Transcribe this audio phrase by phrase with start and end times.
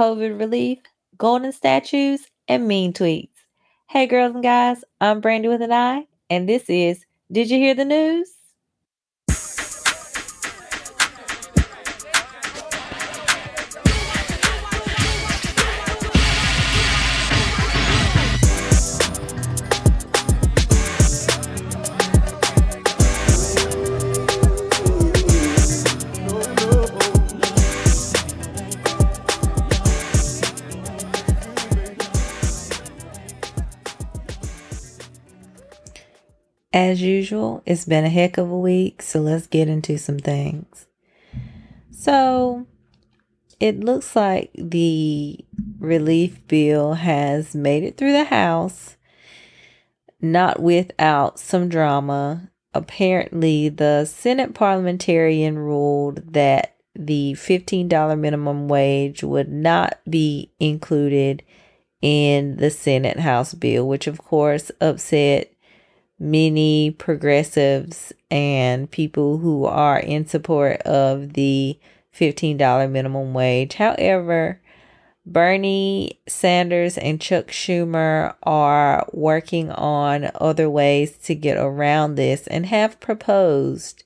[0.00, 0.78] COVID relief,
[1.18, 3.28] golden statues, and mean tweets.
[3.86, 7.74] Hey, girls and guys, I'm Brandy with an I, and this is Did You Hear
[7.74, 8.39] the News?
[36.90, 40.88] As usual, it's been a heck of a week, so let's get into some things.
[41.92, 42.66] So,
[43.60, 45.38] it looks like the
[45.78, 48.96] relief bill has made it through the House,
[50.20, 52.50] not without some drama.
[52.74, 61.44] Apparently, the Senate parliamentarian ruled that the $15 minimum wage would not be included
[62.02, 65.54] in the Senate House bill, which of course upset
[66.20, 71.78] many progressives and people who are in support of the
[72.14, 73.74] $15 minimum wage.
[73.74, 74.60] However,
[75.24, 82.66] Bernie Sanders and Chuck Schumer are working on other ways to get around this and
[82.66, 84.04] have proposed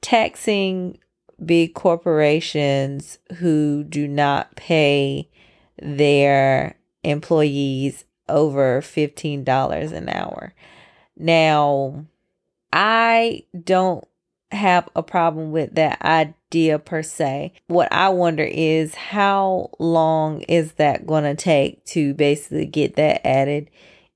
[0.00, 0.98] taxing
[1.44, 5.28] big corporations who do not pay
[5.80, 10.54] their employees over $15 an hour.
[11.16, 12.06] Now,
[12.72, 14.06] I don't
[14.52, 17.52] have a problem with that idea per se.
[17.66, 23.26] What I wonder is how long is that going to take to basically get that
[23.26, 23.70] added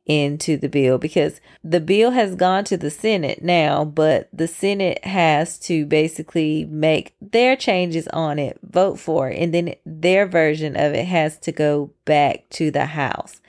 [0.06, 5.04] into the bill because the bill has gone to the Senate now, but the Senate
[5.04, 10.74] has to basically make their changes on it, vote for it, and then their version
[10.74, 13.40] of it has to go back to the House.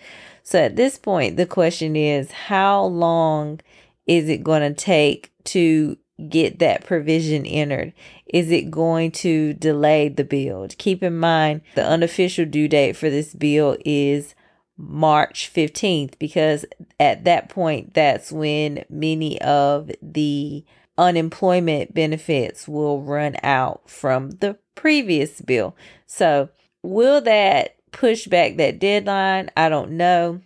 [0.51, 3.61] So at this point, the question is how long
[4.05, 5.97] is it going to take to
[6.27, 7.93] get that provision entered?
[8.25, 10.67] Is it going to delay the bill?
[10.77, 14.35] Keep in mind, the unofficial due date for this bill is
[14.75, 16.65] March 15th because
[16.99, 20.65] at that point, that's when many of the
[20.97, 25.77] unemployment benefits will run out from the previous bill.
[26.07, 26.49] So,
[26.83, 29.49] will that push back that deadline.
[29.55, 30.41] I don't know,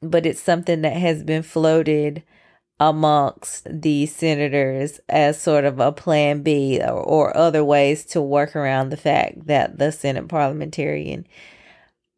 [0.00, 2.22] but it's something that has been floated
[2.80, 8.56] amongst the senators as sort of a plan B or, or other ways to work
[8.56, 11.26] around the fact that the Senate parliamentarian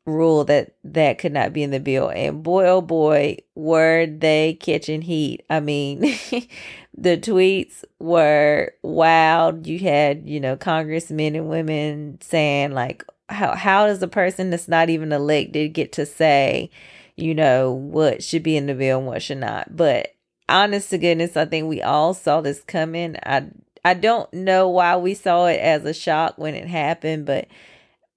[0.06, 2.10] rule that that could not be in the bill.
[2.10, 5.44] And boy, oh boy, were they catching heat.
[5.48, 6.00] I mean,
[6.96, 9.66] the tweets were wild.
[9.66, 14.68] You had, you know, congressmen and women saying like, how how does a person that's
[14.68, 16.70] not even elected get to say,
[17.16, 19.76] you know, what should be in the bill and what should not?
[19.76, 20.14] But
[20.48, 23.16] honest to goodness, I think we all saw this coming.
[23.24, 23.48] I
[23.84, 27.48] I don't know why we saw it as a shock when it happened, but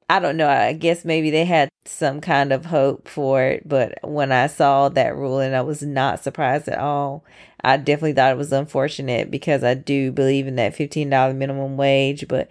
[0.09, 0.47] I don't know.
[0.47, 4.88] I guess maybe they had some kind of hope for it, but when I saw
[4.90, 7.25] that ruling, I was not surprised at all.
[7.62, 12.28] I definitely thought it was unfortunate because I do believe in that $15 minimum wage,
[12.29, 12.47] but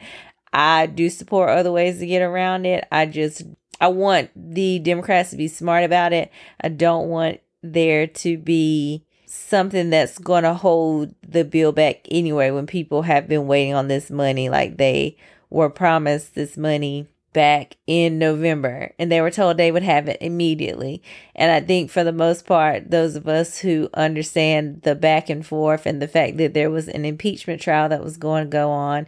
[0.56, 2.88] I do support other ways to get around it.
[2.90, 3.42] I just
[3.78, 6.32] I want the Democrats to be smart about it.
[6.58, 12.50] I don't want there to be something that's going to hold the bill back anyway
[12.50, 15.18] when people have been waiting on this money like they
[15.50, 20.16] were promised this money back in November and they were told they would have it
[20.22, 21.02] immediately.
[21.34, 25.44] And I think for the most part, those of us who understand the back and
[25.44, 28.70] forth and the fact that there was an impeachment trial that was going to go
[28.70, 29.06] on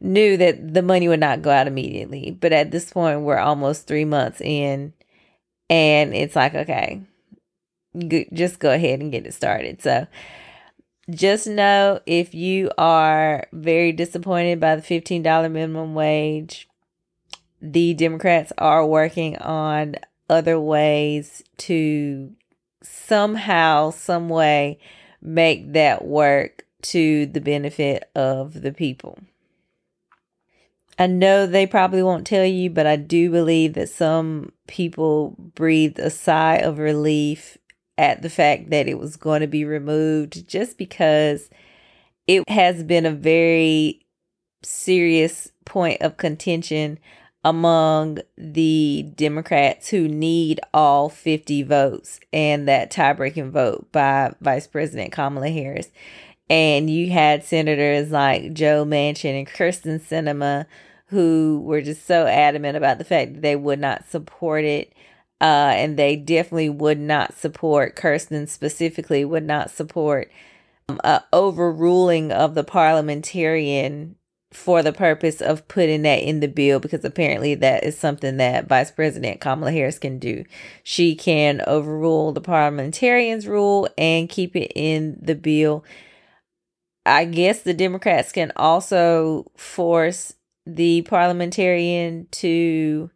[0.00, 2.30] knew that the money would not go out immediately.
[2.30, 4.92] But at this point, we're almost three months in,
[5.68, 7.02] and it's like, okay,
[8.32, 9.82] just go ahead and get it started.
[9.82, 10.06] So
[11.10, 16.68] just know if you are very disappointed by the $15 minimum wage,
[17.60, 19.96] the Democrats are working on
[20.28, 22.32] other ways to
[22.82, 24.78] somehow, some way
[25.20, 29.18] make that work to the benefit of the people.
[31.00, 35.98] I know they probably won't tell you, but I do believe that some people breathed
[35.98, 37.56] a sigh of relief
[37.96, 41.48] at the fact that it was going to be removed just because
[42.26, 44.04] it has been a very
[44.62, 46.98] serious point of contention
[47.44, 54.66] among the Democrats who need all 50 votes and that tie breaking vote by Vice
[54.66, 55.88] President Kamala Harris.
[56.50, 60.66] And you had senators like Joe Manchin and Kyrsten Sinema
[61.10, 64.92] who were just so adamant about the fact that they would not support it.
[65.40, 70.30] Uh, and they definitely would not support, Kyrsten specifically would not support
[70.88, 74.16] um, overruling of the parliamentarian
[74.52, 78.68] for the purpose of putting that in the bill because apparently that is something that
[78.68, 80.44] Vice President Kamala Harris can do.
[80.82, 85.84] She can overrule the parliamentarians' rule and keep it in the bill.
[87.06, 90.34] I guess the Democrats can also force
[90.66, 93.10] the parliamentarian to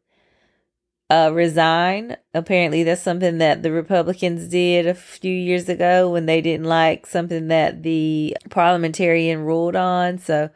[1.10, 2.16] uh, resign.
[2.32, 7.06] Apparently, that's something that the Republicans did a few years ago when they didn't like
[7.06, 10.18] something that the parliamentarian ruled on.
[10.18, 10.50] So,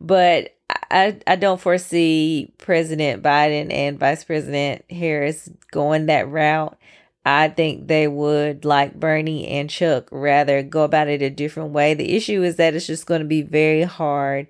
[0.00, 0.56] but
[0.90, 6.78] I, I don't foresee President Biden and Vice President Harris going that route.
[7.26, 11.92] I think they would, like Bernie and Chuck, rather go about it a different way.
[11.92, 14.46] The issue is that it's just going to be very hard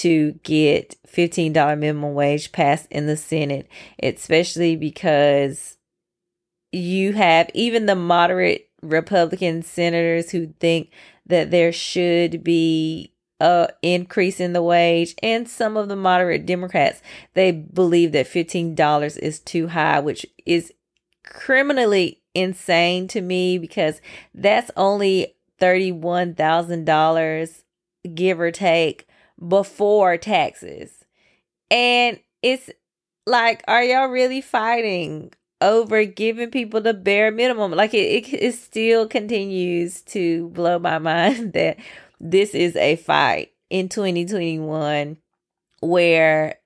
[0.00, 3.68] to get $15 minimum wage passed in the Senate,
[4.02, 5.78] especially because
[6.72, 10.90] you have even the moderate Republican senators who think
[11.26, 17.02] that there should be a increase in the wage and some of the moderate democrats
[17.34, 20.72] they believe that $15 is too high which is
[21.22, 24.00] criminally insane to me because
[24.34, 27.62] that's only $31,000
[28.14, 29.05] give or take
[29.46, 31.04] before taxes.
[31.70, 32.70] And it's
[33.26, 37.72] like, are y'all really fighting over giving people the bare minimum?
[37.72, 41.78] Like, it, it, it still continues to blow my mind that
[42.20, 45.16] this is a fight in 2021
[45.80, 46.56] where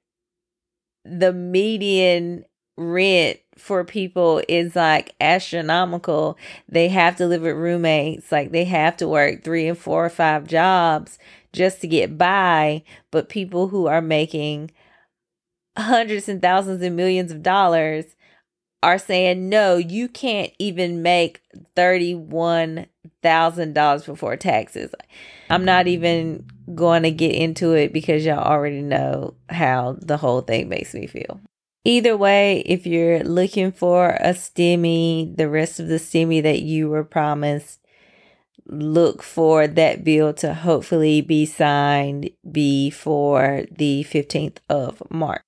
[1.04, 2.44] the median
[2.76, 6.38] rent for people is like astronomical.
[6.68, 10.10] They have to live with roommates, like they have to work three and four or
[10.10, 11.18] five jobs
[11.52, 12.82] just to get by.
[13.10, 14.70] But people who are making
[15.76, 18.04] hundreds and thousands and millions of dollars
[18.82, 21.42] are saying, no, you can't even make
[21.76, 24.92] $31,000 before taxes.
[25.50, 30.40] I'm not even going to get into it because y'all already know how the whole
[30.40, 31.40] thing makes me feel.
[31.84, 36.88] Either way, if you're looking for a stimmy, the rest of the stimmy that you
[36.88, 37.79] were promised,
[38.70, 45.42] look for that bill to hopefully be signed before the 15th of March.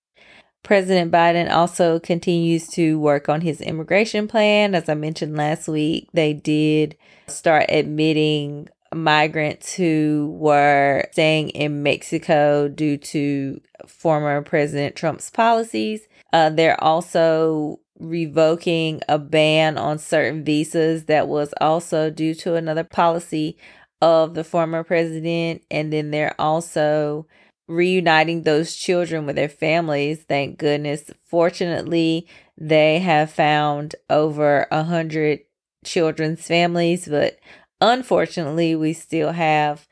[0.63, 4.75] President Biden also continues to work on his immigration plan.
[4.75, 6.97] As I mentioned last week, they did
[7.27, 16.07] start admitting migrants who were staying in Mexico due to former President Trump's policies.
[16.33, 22.85] Uh, they're also revoking a ban on certain visas that was also due to another
[22.85, 23.57] policy
[24.01, 25.63] of the former president.
[25.71, 27.27] And then they're also
[27.69, 30.25] reuniting those children with their families.
[30.29, 31.11] Thank goodness.
[31.25, 32.27] Fortunately,
[32.59, 35.41] they have found over a hundred
[35.85, 37.39] children's families, but
[37.81, 39.87] unfortunately, we still have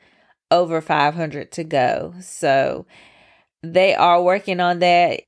[0.51, 2.13] over 500 to go.
[2.21, 2.85] So
[3.63, 5.21] they are working on that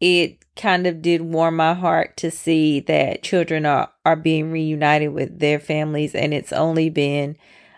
[0.00, 5.12] it kind of did warm my heart to see that children are, are being reunited
[5.12, 7.36] with their families and it's only been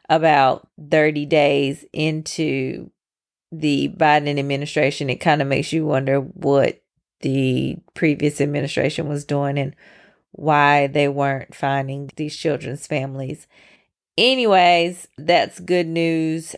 [0.08, 2.90] about 30 days into
[3.52, 5.08] the Biden administration.
[5.08, 6.82] It kind of makes you wonder what
[7.20, 9.74] the previous administration was doing and
[10.32, 13.46] why they weren't finding these children's families.
[14.18, 16.56] Anyways, that's good news.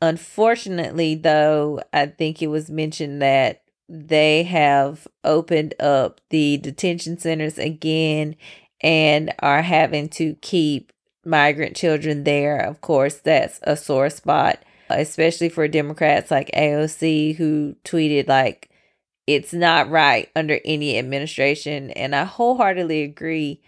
[0.00, 3.61] Unfortunately, though, I think it was mentioned that
[3.94, 8.34] they have opened up the detention centers again
[8.80, 10.94] and are having to keep
[11.26, 12.58] migrant children there.
[12.58, 18.70] Of course, that's a sore spot, especially for Democrats like AOC, who tweeted, like,
[19.26, 21.90] it's not right under any administration.
[21.90, 23.60] And I wholeheartedly agree.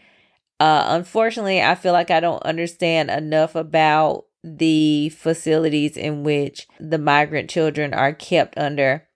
[0.59, 6.99] Uh, unfortunately, I feel like I don't understand enough about the facilities in which the
[6.99, 9.07] migrant children are kept under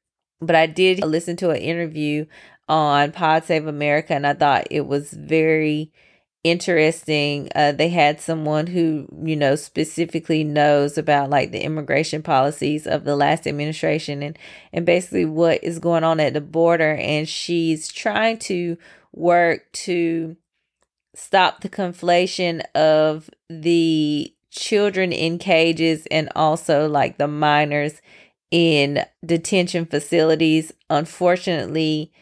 [0.41, 2.27] but I did listen to an interview
[2.69, 5.93] on Pod Save America and I thought it was very
[6.45, 7.49] interesting.
[7.55, 13.05] Uh, they had someone who, you know, specifically knows about like the immigration policies of
[13.05, 14.39] the last administration and,
[14.73, 16.95] and basically what is going on at the border.
[16.95, 18.77] And she's trying to
[19.13, 20.37] work to
[21.15, 28.01] stop the conflation of the children in cages and also like the minors
[28.51, 30.73] in detention facilities.
[30.91, 32.13] Unfortunately,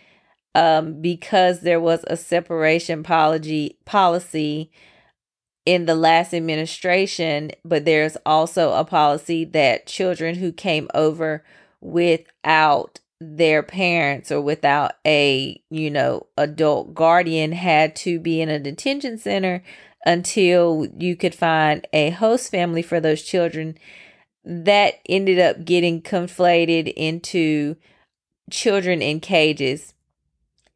[0.54, 4.70] um, because there was a separation policy policy
[5.66, 11.44] in the last administration, but there's also a policy that children who came over
[11.80, 18.60] without their parents or without a, you know, adult guardian had to be in a
[18.60, 19.62] detention center
[20.04, 23.76] until you could find a host family for those children.
[24.46, 27.76] That ended up getting conflated into
[28.50, 29.92] children in cages.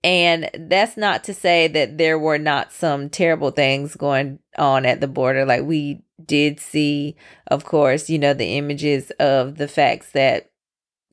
[0.03, 5.01] And that's not to say that there were not some terrible things going on at
[5.01, 5.45] the border.
[5.45, 10.51] Like we did see, of course, you know, the images of the facts that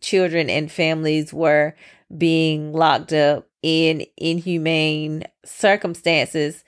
[0.01, 1.75] children and families were
[2.17, 6.63] being locked up in inhumane circumstances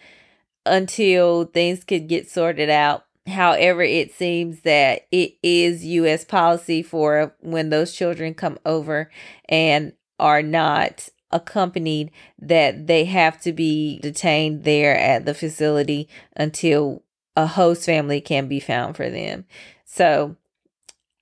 [0.65, 3.05] until things could get sorted out.
[3.29, 6.23] However, it seems that it is U.S.
[6.23, 9.09] policy for when those children come over
[9.47, 17.03] and are not accompanied that they have to be detained there at the facility until
[17.35, 19.45] a host family can be found for them.
[19.85, 20.35] So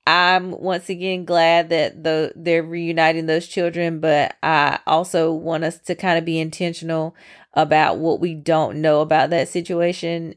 [0.05, 5.79] I'm once again glad that the they're reuniting those children, but I also want us
[5.79, 7.13] to kind of be intentional
[7.53, 10.35] about what we don't know about that situation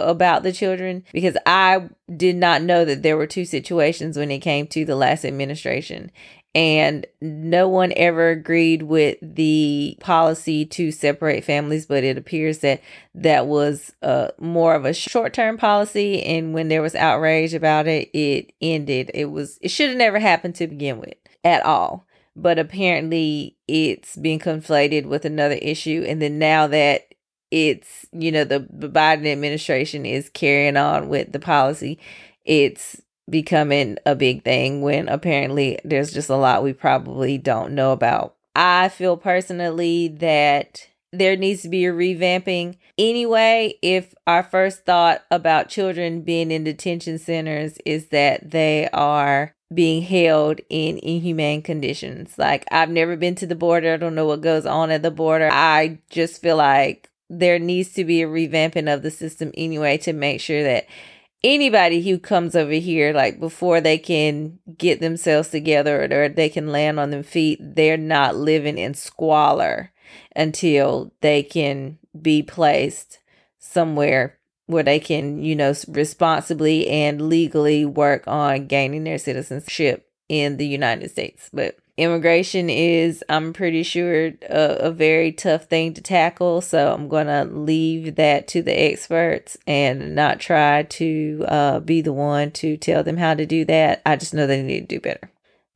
[0.00, 4.40] about the children because I did not know that there were two situations when it
[4.40, 6.10] came to the last administration.
[6.52, 12.82] And no one ever agreed with the policy to separate families but it appears that
[13.14, 16.22] that was uh, more of a short-term policy.
[16.22, 19.12] And when there was outrage about it it ended.
[19.14, 21.14] It was it should have never happened to begin with
[21.44, 22.06] at all.
[22.34, 26.04] But apparently it's being conflated with another issue.
[26.08, 27.09] And then now that
[27.50, 31.98] it's you know the, the biden administration is carrying on with the policy
[32.44, 37.92] it's becoming a big thing when apparently there's just a lot we probably don't know
[37.92, 38.34] about.
[38.56, 42.76] I feel personally that there needs to be a revamping.
[42.98, 49.54] Anyway, if our first thought about children being in detention centers is that they are
[49.72, 52.34] being held in inhumane conditions.
[52.36, 55.12] Like, I've never been to the border, I don't know what goes on at the
[55.12, 55.48] border.
[55.50, 60.12] I just feel like there needs to be a revamping of the system anyway to
[60.12, 60.86] make sure that
[61.42, 66.68] anybody who comes over here like before they can get themselves together or they can
[66.68, 69.92] land on their feet they're not living in squalor
[70.36, 73.20] until they can be placed
[73.58, 80.56] somewhere where they can you know responsibly and legally work on gaining their citizenship in
[80.56, 81.50] the United States.
[81.52, 87.08] But immigration is i'm pretty sure a, a, very tough thing to tackle so i'm
[87.08, 92.76] gonna leave that to the experts and not try to uh, be the one to
[92.76, 94.02] tell them how to do that.
[94.04, 95.29] I just know they need to do better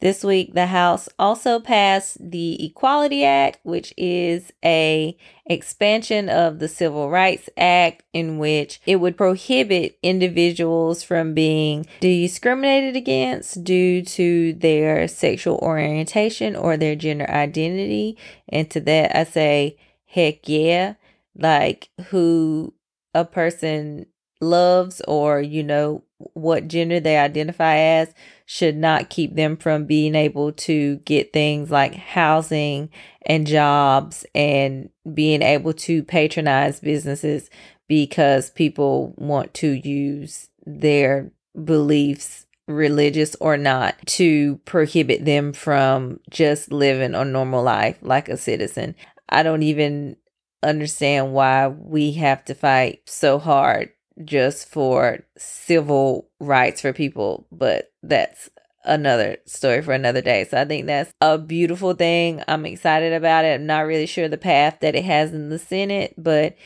[0.05, 6.69] this week, the House also passed the Equality Act, which is a expansion of the
[6.69, 14.53] Civil Rights Act in which it would prohibit individuals from being discriminated against due to
[14.53, 18.19] their sexual orientation or their gender identity.
[18.51, 20.97] And to that I say, heck yeah.
[21.35, 22.75] Like who
[23.15, 24.05] a person
[24.41, 28.15] loves or you know what gender they identify as
[28.47, 32.91] should not keep them from being able to get things like housing
[33.27, 37.49] and jobs and being able to patronize businesses
[37.89, 41.31] because people want to use their
[41.65, 48.37] beliefs religious or not to prohibit them from just living a normal life like a
[48.37, 48.95] citizen.
[49.29, 50.17] I don't even
[50.63, 53.91] understand why we have to fight so hard
[54.23, 58.51] just for civil rights for people, but that's
[58.85, 60.45] another story for another day.
[60.45, 62.43] So I think that's a beautiful thing.
[62.47, 63.55] I'm excited about it.
[63.55, 66.57] I'm not really sure the path that it has in the Senate, but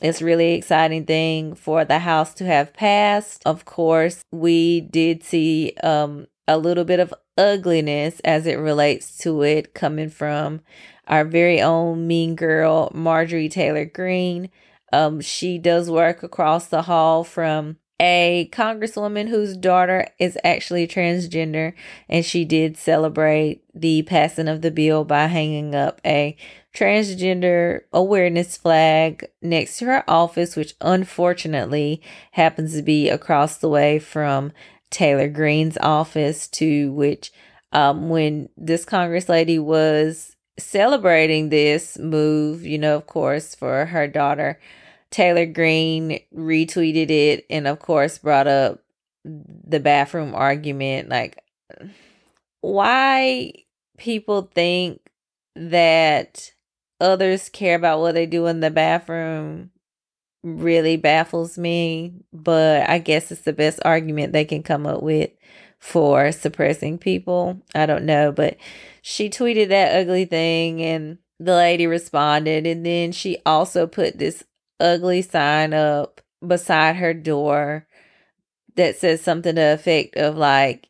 [0.00, 3.42] it's really exciting thing for the House to have passed.
[3.46, 9.42] Of course, we did see um a little bit of ugliness as it relates to
[9.42, 10.60] it coming from
[11.06, 14.50] our very own mean girl Marjorie Taylor Greene.
[14.92, 21.72] Um, she does work across the hall from a congresswoman whose daughter is actually transgender,
[22.08, 26.36] and she did celebrate the passing of the bill by hanging up a
[26.74, 33.98] transgender awareness flag next to her office, which unfortunately happens to be across the way
[34.00, 34.52] from
[34.90, 37.32] Taylor Greene's office, to which
[37.72, 44.08] um, when this Congress lady was celebrating this move, you know, of course, for her
[44.08, 44.58] daughter
[45.12, 48.82] Taylor Greene retweeted it and, of course, brought up
[49.24, 51.08] the bathroom argument.
[51.08, 51.38] Like,
[52.62, 53.52] why
[53.98, 55.00] people think
[55.54, 56.50] that
[57.00, 59.70] others care about what they do in the bathroom
[60.42, 62.14] really baffles me.
[62.32, 65.30] But I guess it's the best argument they can come up with
[65.78, 67.60] for suppressing people.
[67.74, 68.32] I don't know.
[68.32, 68.56] But
[69.02, 72.66] she tweeted that ugly thing and the lady responded.
[72.66, 74.42] And then she also put this
[74.82, 77.86] ugly sign up beside her door
[78.76, 80.88] that says something to the effect of like,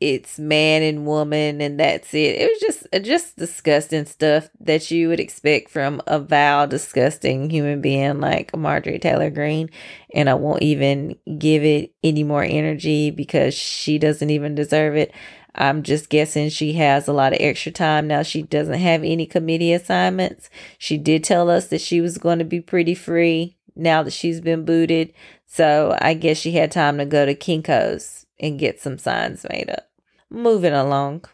[0.00, 2.36] it's man and woman and that's it.
[2.40, 7.48] It was just uh, just disgusting stuff that you would expect from a vile, disgusting
[7.50, 9.70] human being like Marjorie Taylor Greene.
[10.14, 15.14] And I won't even give it any more energy because she doesn't even deserve it.
[15.56, 18.22] I'm just guessing she has a lot of extra time now.
[18.22, 20.50] She doesn't have any committee assignments.
[20.78, 24.40] She did tell us that she was going to be pretty free now that she's
[24.40, 25.12] been booted.
[25.46, 29.70] So I guess she had time to go to Kinko's and get some signs made
[29.70, 29.88] up.
[30.28, 31.24] Moving along.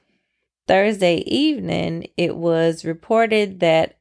[0.68, 3.98] Thursday evening, it was reported that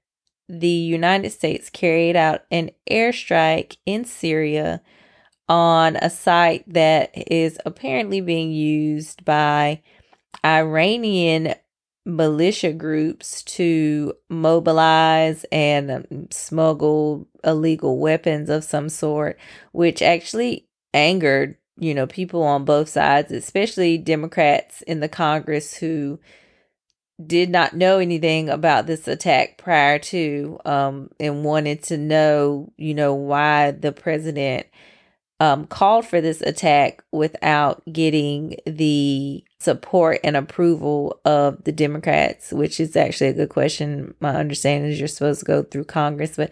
[0.47, 4.81] the United States carried out an airstrike in Syria
[5.49, 9.81] on a site that is apparently being used by
[10.43, 11.55] Iranian
[12.05, 19.37] militia groups to mobilize and um, smuggle illegal weapons of some sort,
[19.71, 26.19] which actually angered you know, people on both sides, especially Democrats in the Congress who
[27.25, 32.93] did not know anything about this attack prior to um, and wanted to know, you
[32.93, 34.67] know, why the president
[35.39, 42.79] um, called for this attack without getting the support and approval of the Democrats, which
[42.79, 44.15] is actually a good question.
[44.19, 46.51] My understanding is you're supposed to go through Congress, but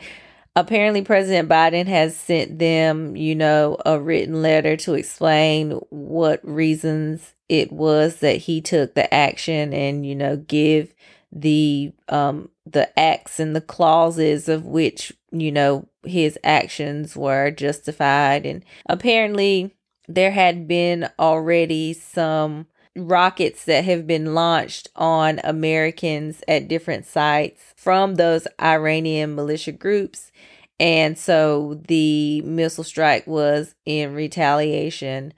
[0.55, 7.33] apparently President Biden has sent them, you know, a written letter to explain what reasons
[7.47, 10.93] it was that he took the action and, you know, give
[11.31, 18.45] the um the acts and the clauses of which, you know, his actions were justified
[18.45, 19.75] and apparently
[20.07, 22.65] there had been already some
[22.95, 30.31] rockets that have been launched on Americans at different sites from those Iranian militia groups.
[30.79, 35.33] And so the missile strike was in retaliation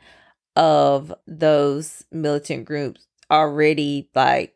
[0.55, 4.55] of those militant groups already like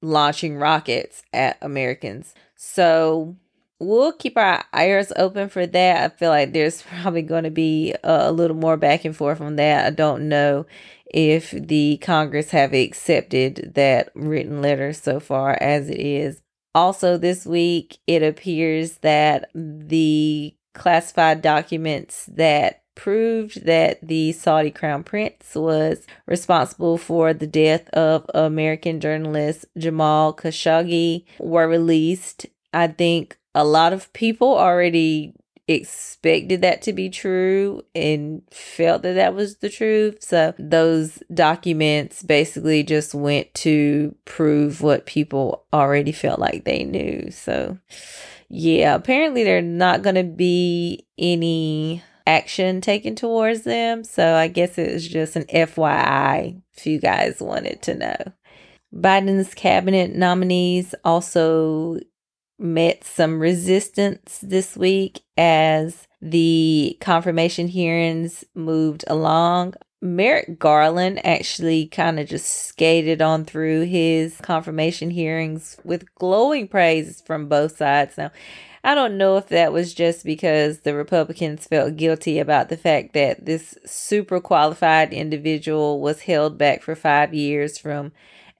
[0.00, 2.34] launching rockets at Americans.
[2.56, 3.36] So
[3.78, 6.12] we'll keep our ears open for that.
[6.12, 9.40] I feel like there's probably going to be a, a little more back and forth
[9.40, 9.86] on that.
[9.86, 10.66] I don't know
[11.12, 16.42] if the Congress have accepted that written letter so far as it is.
[16.74, 25.02] Also, this week, it appears that the classified documents that proved that the Saudi crown
[25.02, 32.46] prince was responsible for the death of American journalist Jamal Khashoggi were released.
[32.72, 35.34] I think a lot of people already
[35.74, 40.22] expected that to be true and felt that that was the truth.
[40.22, 47.30] So those documents basically just went to prove what people already felt like they knew.
[47.30, 47.78] So
[48.48, 54.04] yeah, apparently there's not going to be any action taken towards them.
[54.04, 58.16] So I guess it was just an FYI if you guys wanted to know.
[58.94, 61.98] Biden's cabinet nominees also
[62.62, 69.74] met some resistance this week as the confirmation hearings moved along.
[70.00, 77.22] Merrick Garland actually kind of just skated on through his confirmation hearings with glowing praise
[77.24, 78.18] from both sides.
[78.18, 78.32] Now,
[78.84, 83.12] I don't know if that was just because the Republicans felt guilty about the fact
[83.14, 88.10] that this super qualified individual was held back for five years from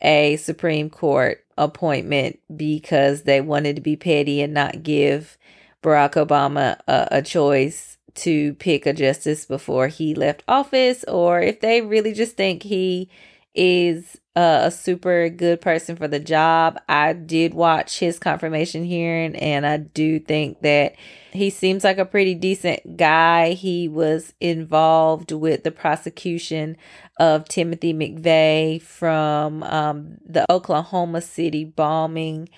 [0.02, 5.38] a Supreme Court appointment because they wanted to be petty and not give
[5.82, 11.60] Barack Obama a, a choice to pick a justice before he left office, or if
[11.60, 13.08] they really just think he
[13.54, 16.80] is a super good person for the job.
[16.88, 20.94] I did watch his confirmation hearing, and I do think that
[21.32, 23.52] he seems like a pretty decent guy.
[23.52, 26.76] He was involved with the prosecution
[27.22, 32.48] of Timothy McVeigh from um, the Oklahoma City bombing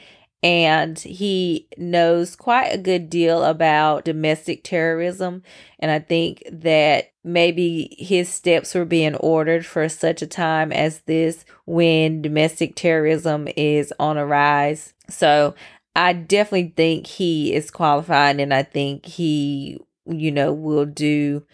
[0.43, 5.43] and he knows quite a good deal about domestic terrorism.
[5.79, 11.01] And I think that maybe his steps were being ordered for such a time as
[11.01, 14.95] this when domestic terrorism is on a rise.
[15.11, 15.55] So
[15.95, 21.47] I definitely think he is qualified, and I think he, you know, will do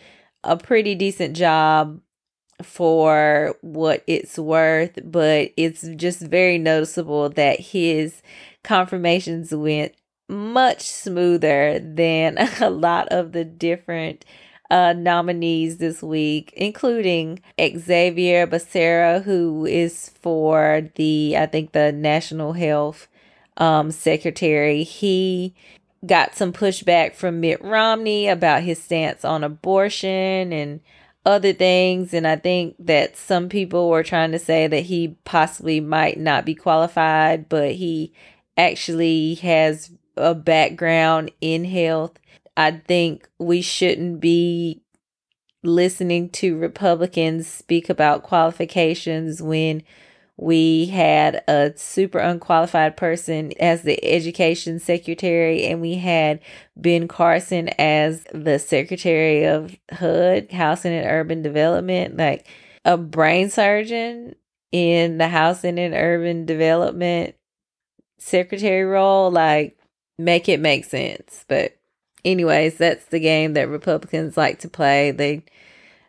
[0.42, 2.00] a pretty decent job
[2.62, 8.22] for what it's worth, but it's just very noticeable that his
[8.62, 9.94] confirmations went
[10.28, 14.24] much smoother than a lot of the different
[14.70, 22.52] uh, nominees this week, including Xavier Becerra, who is for the, I think, the National
[22.52, 23.08] Health
[23.56, 24.84] um, Secretary.
[24.84, 25.54] He
[26.06, 30.80] got some pushback from Mitt Romney about his stance on abortion and
[31.24, 32.14] other things.
[32.14, 36.44] And I think that some people were trying to say that he possibly might not
[36.44, 38.12] be qualified, but he
[38.56, 42.12] actually has a background in health.
[42.56, 44.82] I think we shouldn't be
[45.62, 49.82] listening to Republicans speak about qualifications when
[50.40, 56.40] we had a super unqualified person as the education secretary, and we had
[56.76, 62.46] Ben Carson as the secretary of HUD, Housing and Urban Development, like
[62.86, 64.34] a brain surgeon
[64.72, 67.34] in the Housing and Urban Development
[68.18, 69.30] secretary role.
[69.30, 69.76] Like,
[70.18, 71.44] make it make sense.
[71.48, 71.76] But,
[72.24, 75.10] anyways, that's the game that Republicans like to play.
[75.10, 75.44] They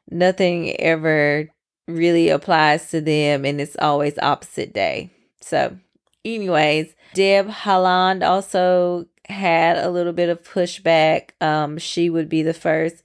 [0.09, 1.49] nothing ever
[1.95, 5.11] really applies to them and it's always opposite day.
[5.41, 5.77] So,
[6.23, 11.31] anyways, Deb Haaland also had a little bit of pushback.
[11.41, 13.03] Um, she would be the first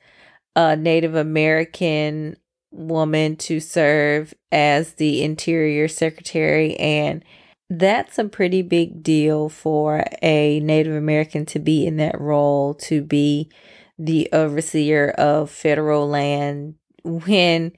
[0.55, 2.37] uh, Native American
[2.71, 7.25] woman to serve as the Interior Secretary, and
[7.69, 13.03] that's a pretty big deal for a Native American to be in that role, to
[13.03, 13.51] be
[13.99, 17.73] the overseer of federal land when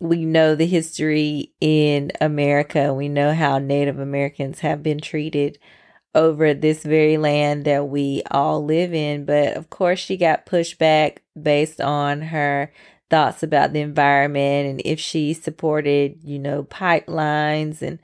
[0.00, 2.92] we know the history in America.
[2.94, 5.58] We know how Native Americans have been treated
[6.14, 9.26] over this very land that we all live in.
[9.26, 12.72] But of course, she got pushed back based on her
[13.10, 17.98] thoughts about the environment and if she supported, you know, pipelines and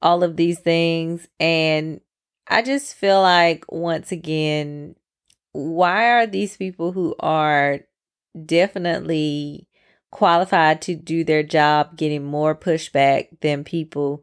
[0.00, 1.26] all of these things.
[1.40, 2.00] And
[2.48, 4.94] I just feel like, once again,
[5.52, 7.80] why are these people who are
[8.46, 9.66] definitely
[10.12, 14.22] qualified to do their job getting more pushback than people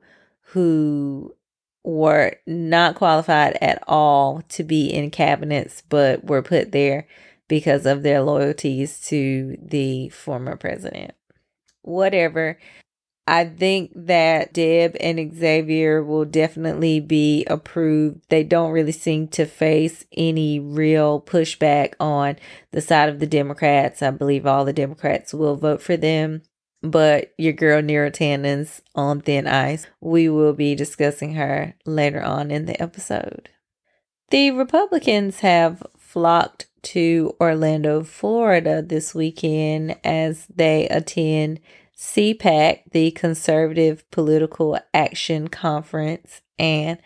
[0.53, 1.35] who
[1.83, 7.07] were not qualified at all to be in cabinets but were put there
[7.47, 11.11] because of their loyalties to the former president.
[11.81, 12.59] Whatever.
[13.31, 18.21] I think that Deb and Xavier will definitely be approved.
[18.29, 22.37] They don't really seem to face any real pushback on
[22.71, 24.01] the side of the Democrats.
[24.01, 26.41] I believe all the Democrats will vote for them.
[26.81, 29.85] But your girl Neera Tanden's on thin ice.
[30.01, 33.49] We will be discussing her later on in the episode.
[34.31, 41.59] The Republicans have flocked to Orlando, Florida this weekend as they attend
[41.99, 46.97] CPAC, the Conservative Political Action Conference, and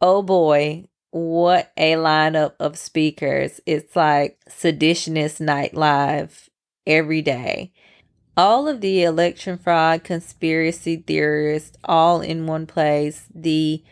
[0.00, 3.60] oh boy, what a lineup of speakers.
[3.66, 6.48] It's like Seditionist Night Live
[6.86, 7.72] every day.
[8.36, 13.26] All of the election fraud conspiracy theorists all in one place.
[13.34, 13.82] The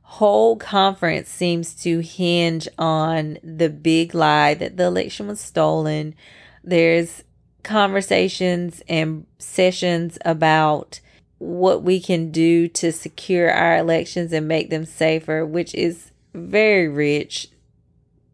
[0.00, 6.14] whole conference seems to hinge on the big lie that the election was stolen.
[6.64, 7.22] There's
[7.62, 11.00] conversations and sessions about
[11.38, 16.88] what we can do to secure our elections and make them safer, which is very
[16.88, 17.48] rich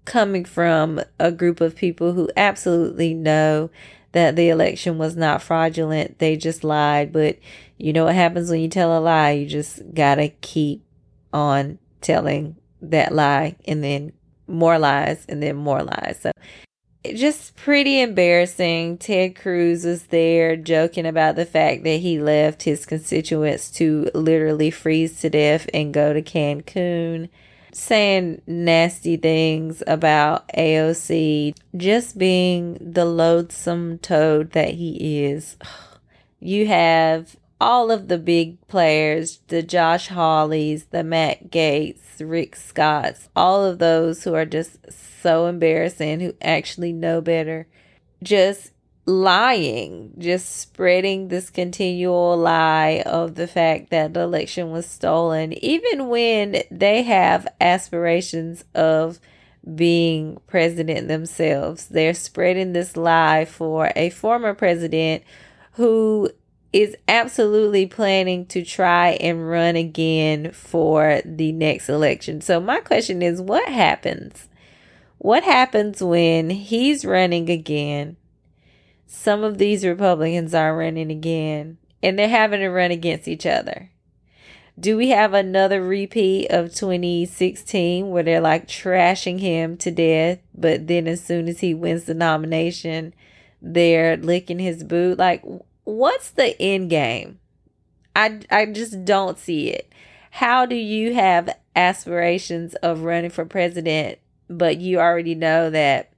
[0.04, 3.70] coming from a group of people who absolutely know
[4.12, 6.18] that the election was not fraudulent.
[6.18, 7.12] They just lied.
[7.12, 7.38] But
[7.76, 9.32] you know what happens when you tell a lie?
[9.32, 10.82] You just got to keep
[11.32, 14.12] on telling that lie and then
[14.46, 16.18] more lies and then more lies.
[16.22, 16.30] So
[17.14, 18.98] just pretty embarrassing.
[18.98, 24.70] Ted Cruz was there joking about the fact that he left his constituents to literally
[24.70, 27.28] freeze to death and go to Cancun,
[27.72, 35.56] saying nasty things about AOC, just being the loathsome toad that he is.
[36.40, 43.28] You have all of the big players, the Josh Hawleys, the Matt Gaetz, Rick Scotts,
[43.34, 47.66] all of those who are just so embarrassing, who actually know better,
[48.22, 48.72] just
[49.06, 56.08] lying, just spreading this continual lie of the fact that the election was stolen, even
[56.08, 59.18] when they have aspirations of
[59.74, 61.86] being president themselves.
[61.88, 65.24] They're spreading this lie for a former president
[65.72, 66.30] who
[66.72, 72.40] is absolutely planning to try and run again for the next election.
[72.40, 74.48] So, my question is what happens?
[75.18, 78.16] What happens when he's running again?
[79.06, 83.90] Some of these Republicans are running again and they're having to run against each other.
[84.78, 90.86] Do we have another repeat of 2016 where they're like trashing him to death, but
[90.86, 93.12] then as soon as he wins the nomination,
[93.60, 95.18] they're licking his boot?
[95.18, 95.42] Like,
[95.88, 97.38] what's the end game?
[98.14, 99.92] I, I just don't see it.
[100.30, 106.12] How do you have aspirations of running for president, but you already know that,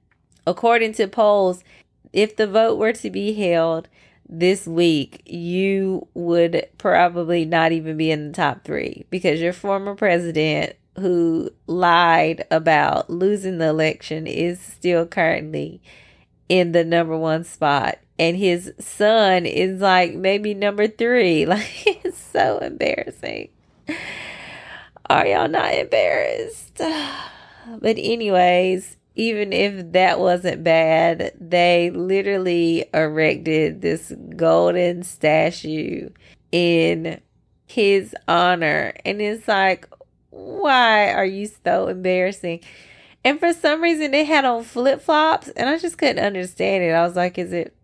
[0.45, 1.63] according to polls,
[2.11, 3.87] if the vote were to be held,
[4.33, 9.93] this week, you would probably not even be in the top three because your former
[9.93, 15.81] president who lied about losing the election is still currently
[16.47, 17.97] in the number one spot.
[18.21, 21.45] And his son is like maybe number three.
[21.51, 23.49] Like, it's so embarrassing.
[25.09, 26.79] Are y'all not embarrassed?
[27.79, 36.09] But, anyways, even if that wasn't bad, they literally erected this golden statue
[36.51, 37.21] in
[37.67, 38.93] his honor.
[39.05, 39.87] And it's like,
[40.31, 42.61] why are you so embarrassing?
[43.23, 46.91] And for some reason, they had on flip flops, and I just couldn't understand it.
[46.91, 47.75] I was like, is it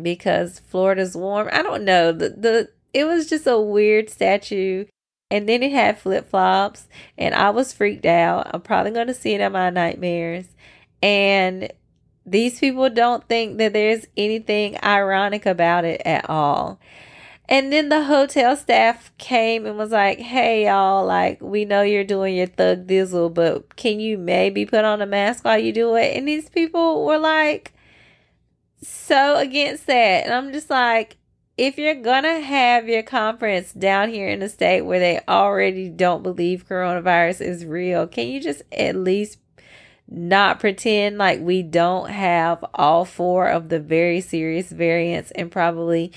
[0.00, 1.48] because Florida's warm?
[1.52, 2.12] I don't know.
[2.12, 4.86] The, the It was just a weird statue
[5.32, 8.50] and then it had flip flops, and I was freaked out.
[8.52, 10.44] I'm probably going to see it in my nightmares.
[11.02, 11.72] And
[12.26, 16.78] these people don't think that there's anything ironic about it at all.
[17.48, 22.04] And then the hotel staff came and was like, hey, y'all, like, we know you're
[22.04, 25.94] doing your thug dizzle, but can you maybe put on a mask while you do
[25.96, 26.14] it?
[26.14, 27.72] And these people were like,
[28.82, 30.24] so against that.
[30.24, 31.16] And I'm just like,
[31.56, 36.22] if you're gonna have your conference down here in a state where they already don't
[36.22, 39.38] believe coronavirus is real, can you just at least
[40.08, 46.12] not pretend like we don't have all four of the very serious variants and probably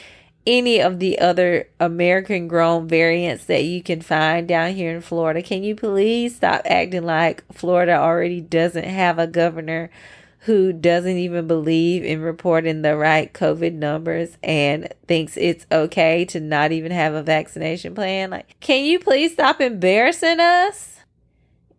[0.47, 5.41] any of the other American grown variants that you can find down here in Florida?
[5.41, 9.89] Can you please stop acting like Florida already doesn't have a governor
[10.45, 16.39] who doesn't even believe in reporting the right COVID numbers and thinks it's okay to
[16.39, 18.29] not even have a vaccination plan.
[18.29, 20.99] Like, can you please stop embarrassing us?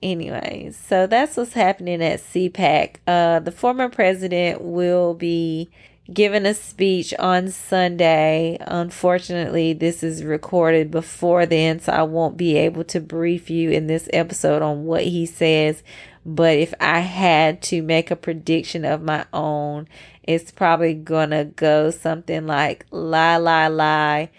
[0.02, 2.96] Anyways, so that's what's happening at CPAC.
[3.06, 5.70] Uh, the former president will be
[6.12, 8.58] giving a speech on Sunday.
[8.62, 13.86] Unfortunately, this is recorded before then, so I won't be able to brief you in
[13.86, 15.84] this episode on what he says
[16.28, 19.86] but if I had to make a prediction of my own,
[20.24, 24.30] it's probably gonna go something like lie, lie, lie.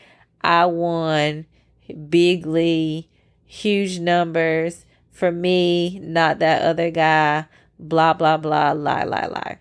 [0.42, 1.46] I won
[2.10, 3.10] bigly,
[3.46, 7.46] huge numbers for me, not that other guy.
[7.80, 9.60] Blah, blah, blah, lie, lie, lie.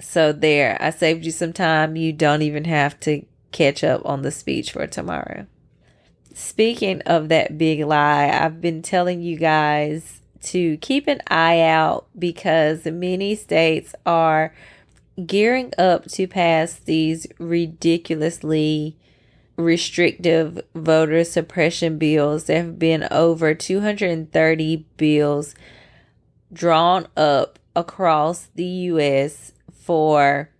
[0.00, 1.96] So there, I saved you some time.
[1.96, 5.46] You don't even have to catch up on the speech for tomorrow.
[6.34, 12.06] Speaking of that big lie, I've been telling you guys to keep an eye out
[12.18, 14.54] because many states are
[15.26, 18.96] gearing up to pass these ridiculously
[19.56, 22.44] restrictive voter suppression bills.
[22.44, 25.54] There have been over 230 bills
[26.52, 29.52] drawn up across the U.S.
[29.72, 30.50] for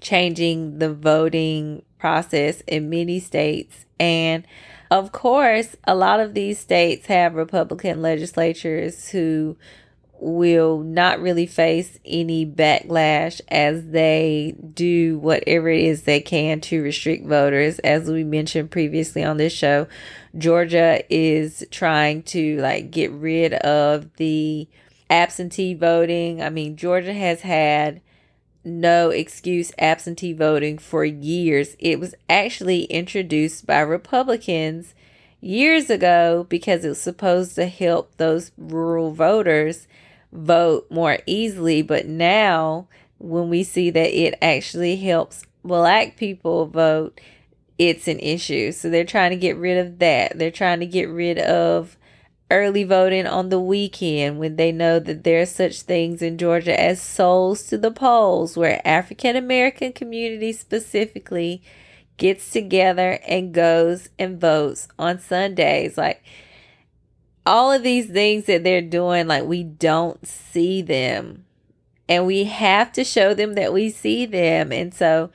[0.00, 3.86] changing the voting process in many states.
[3.98, 4.46] And
[4.94, 9.56] of course, a lot of these states have Republican legislatures who
[10.20, 16.80] will not really face any backlash as they do whatever it is they can to
[16.80, 17.80] restrict voters.
[17.80, 19.88] As we mentioned previously on this show,
[20.38, 24.68] Georgia is trying to like get rid of the
[25.10, 26.40] absentee voting.
[26.40, 28.00] I mean, Georgia has had
[28.64, 31.76] no excuse absentee voting for years.
[31.78, 34.94] It was actually introduced by Republicans
[35.40, 39.86] years ago because it was supposed to help those rural voters
[40.32, 41.82] vote more easily.
[41.82, 47.20] But now, when we see that it actually helps black people vote,
[47.78, 48.72] it's an issue.
[48.72, 50.38] So they're trying to get rid of that.
[50.38, 51.96] They're trying to get rid of
[52.50, 56.78] early voting on the weekend when they know that there are such things in Georgia
[56.78, 61.62] as souls to the polls, where African American community specifically
[62.16, 65.98] gets together and goes and votes on Sundays.
[65.98, 66.22] Like
[67.46, 71.44] all of these things that they're doing, like we don't see them.
[72.08, 74.72] And we have to show them that we see them.
[74.72, 75.30] And so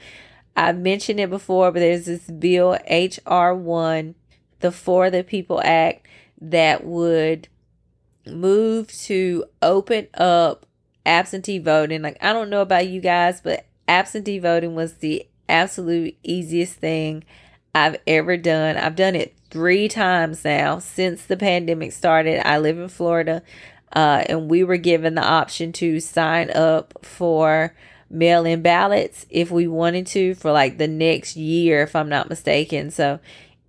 [0.55, 3.55] I've mentioned it before, but there's this bill, H.R.
[3.55, 4.15] 1,
[4.59, 6.05] the For the People Act
[6.41, 7.47] that would
[8.25, 10.65] move to open up
[11.05, 12.01] absentee voting.
[12.01, 17.23] Like, I don't know about you guys, but absentee voting was the absolute easiest thing
[17.73, 18.77] I've ever done.
[18.77, 22.45] I've done it three times now since the pandemic started.
[22.47, 23.41] I live in Florida,
[23.93, 27.75] uh, and we were given the option to sign up for
[28.09, 32.29] mail in ballots if we wanted to for like the next year, if I'm not
[32.29, 32.91] mistaken.
[32.91, 33.19] So,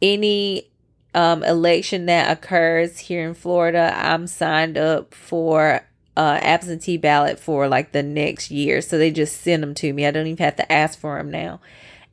[0.03, 0.70] any
[1.15, 7.69] um, election that occurs here in Florida, I'm signed up for uh, absentee ballot for
[7.69, 8.81] like the next year.
[8.81, 10.07] So they just send them to me.
[10.07, 11.61] I don't even have to ask for them now.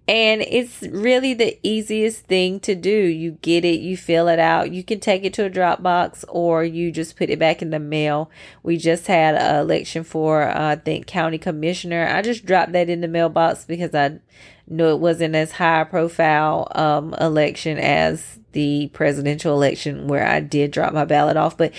[0.09, 2.89] And it's really the easiest thing to do.
[2.89, 4.71] You get it, you fill it out.
[4.71, 7.79] You can take it to a Dropbox or you just put it back in the
[7.79, 8.31] mail.
[8.63, 12.07] We just had an election for, uh, I think, county commissioner.
[12.07, 14.19] I just dropped that in the mailbox because I
[14.67, 20.71] knew it wasn't as high profile um, election as the presidential election where I did
[20.71, 21.57] drop my ballot off.
[21.57, 21.73] But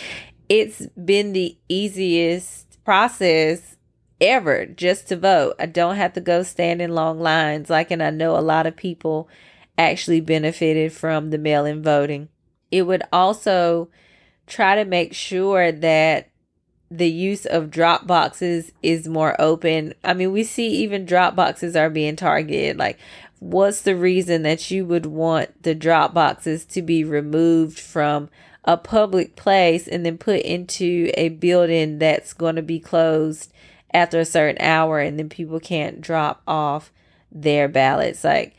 [0.49, 3.77] it's been the easiest process
[4.21, 5.55] ever just to vote.
[5.59, 8.67] I don't have to go stand in long lines like and I know a lot
[8.67, 9.29] of people
[9.77, 12.29] actually benefited from the mail-in voting.
[12.71, 13.89] It would also
[14.47, 16.31] try to make sure that
[16.91, 19.95] the use of drop boxes is more open.
[20.03, 22.79] I mean, we see even drop boxes are being targeted.
[22.79, 22.99] Like,
[23.41, 28.29] what's the reason that you would want the drop boxes to be removed from
[28.65, 33.53] a public place and then put into a building that's going to be closed
[33.95, 36.93] after a certain hour and then people can't drop off
[37.31, 38.25] their ballots.
[38.25, 38.55] Like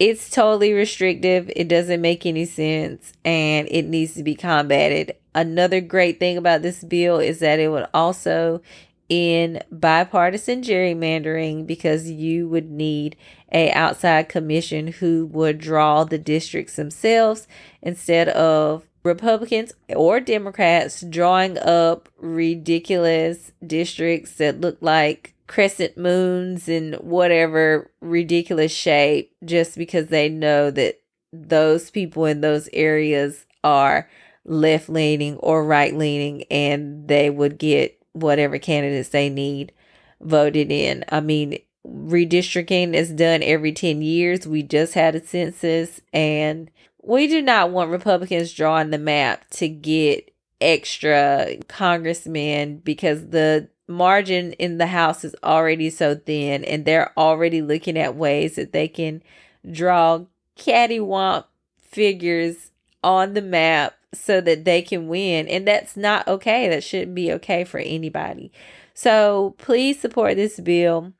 [0.00, 1.52] it's totally restrictive.
[1.54, 5.14] It doesn't make any sense and it needs to be combated.
[5.34, 8.62] Another great thing about this bill is that it would also
[9.10, 13.14] end bipartisan gerrymandering because you would need
[13.52, 17.46] a outside commission who would draw the districts themselves
[17.82, 26.92] instead of Republicans or Democrats drawing up ridiculous districts that look like crescent moons in
[27.00, 31.00] whatever ridiculous shape just because they know that
[31.32, 34.08] those people in those areas are
[34.44, 39.72] left leaning or right leaning and they would get whatever candidates they need
[40.20, 41.04] voted in.
[41.08, 44.46] I mean, redistricting is done every 10 years.
[44.46, 46.70] We just had a census and
[47.02, 54.52] we do not want Republicans drawing the map to get extra congressmen because the margin
[54.54, 58.88] in the House is already so thin and they're already looking at ways that they
[58.88, 59.22] can
[59.70, 60.24] draw
[60.58, 61.44] cattywomp
[61.78, 62.70] figures
[63.02, 65.48] on the map so that they can win.
[65.48, 66.68] And that's not okay.
[66.68, 68.52] That shouldn't be okay for anybody.
[68.94, 71.12] So please support this bill.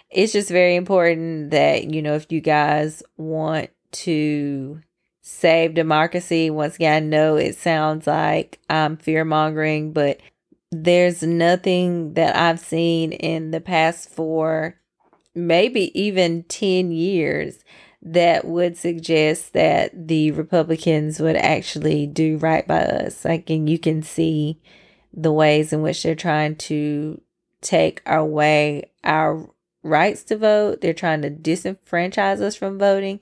[0.09, 4.81] it's just very important that, you know, if you guys want to
[5.21, 10.19] save democracy, once again, I know it sounds like I'm fear mongering, but
[10.71, 14.79] there's nothing that I've seen in the past four,
[15.33, 17.63] maybe even 10 years
[18.01, 23.25] that would suggest that the Republicans would actually do right by us.
[23.25, 24.61] Like, and you can see
[25.13, 27.21] the ways in which they're trying to
[27.61, 29.49] take away our
[29.83, 30.81] rights to vote.
[30.81, 33.19] They're trying to disenfranchise us from voting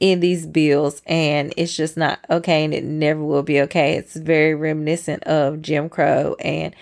[0.00, 3.94] in these bills and it's just not okay and it never will be okay.
[3.94, 6.74] It's very reminiscent of Jim Crow and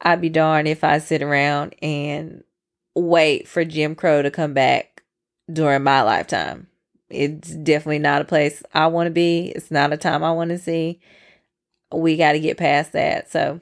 [0.00, 2.44] I'd be darned if I sit around and
[2.94, 5.02] wait for Jim Crow to come back
[5.52, 6.68] during my lifetime.
[7.10, 9.52] It's definitely not a place I want to be.
[9.54, 11.00] It's not a time I want to see.
[11.92, 13.30] We got to get past that.
[13.30, 13.60] So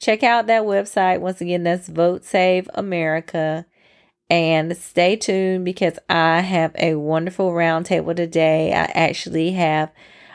[0.00, 1.20] check out that website.
[1.20, 3.64] Once again, that's Vote Save America.
[4.30, 8.72] And stay tuned because I have a wonderful roundtable today.
[8.72, 9.90] I actually have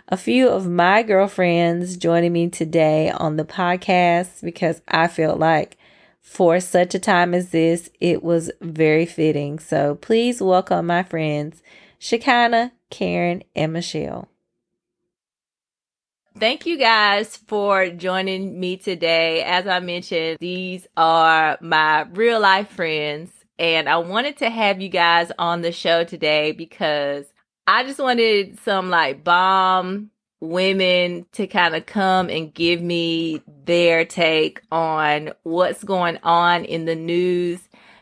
[0.10, 5.78] a few of my girlfriends joining me today on the podcast because I feel like
[6.22, 9.60] for such a time as this, it was very fitting.
[9.60, 11.64] So please welcome my friends
[12.00, 14.28] Shekinah, Karen, and Michelle.
[16.40, 19.44] Thank you guys for joining me today.
[19.44, 24.90] As I mentioned, these are my real life friends, and I wanted to have you
[24.90, 27.26] guys on the show today because
[27.68, 34.06] I just wanted some like bomb women to kind of come and give me their
[34.06, 37.60] take on what's going on in the news,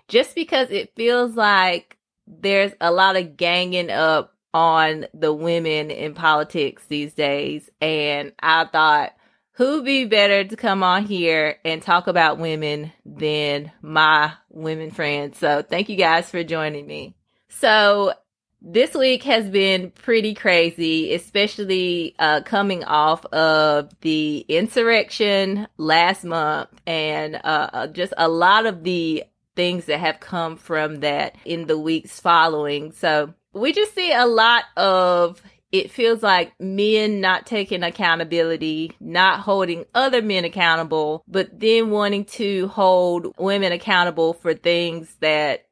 [0.08, 1.98] just because it feels like
[2.28, 7.70] there's a lot of ganging up on the women in politics these days.
[7.82, 9.14] And I thought,
[9.54, 15.38] who'd be better to come on here and talk about women than my women friends?
[15.38, 17.16] So thank you guys for joining me.
[17.50, 18.14] So
[18.62, 26.70] this week has been pretty crazy, especially uh, coming off of the insurrection last month
[26.88, 29.26] and uh just a lot of the
[29.56, 32.92] things that have come from that in the weeks following.
[32.92, 35.42] So we just see a lot of
[35.74, 42.26] it feels like men not taking accountability, not holding other men accountable, but then wanting
[42.26, 45.66] to hold women accountable for things that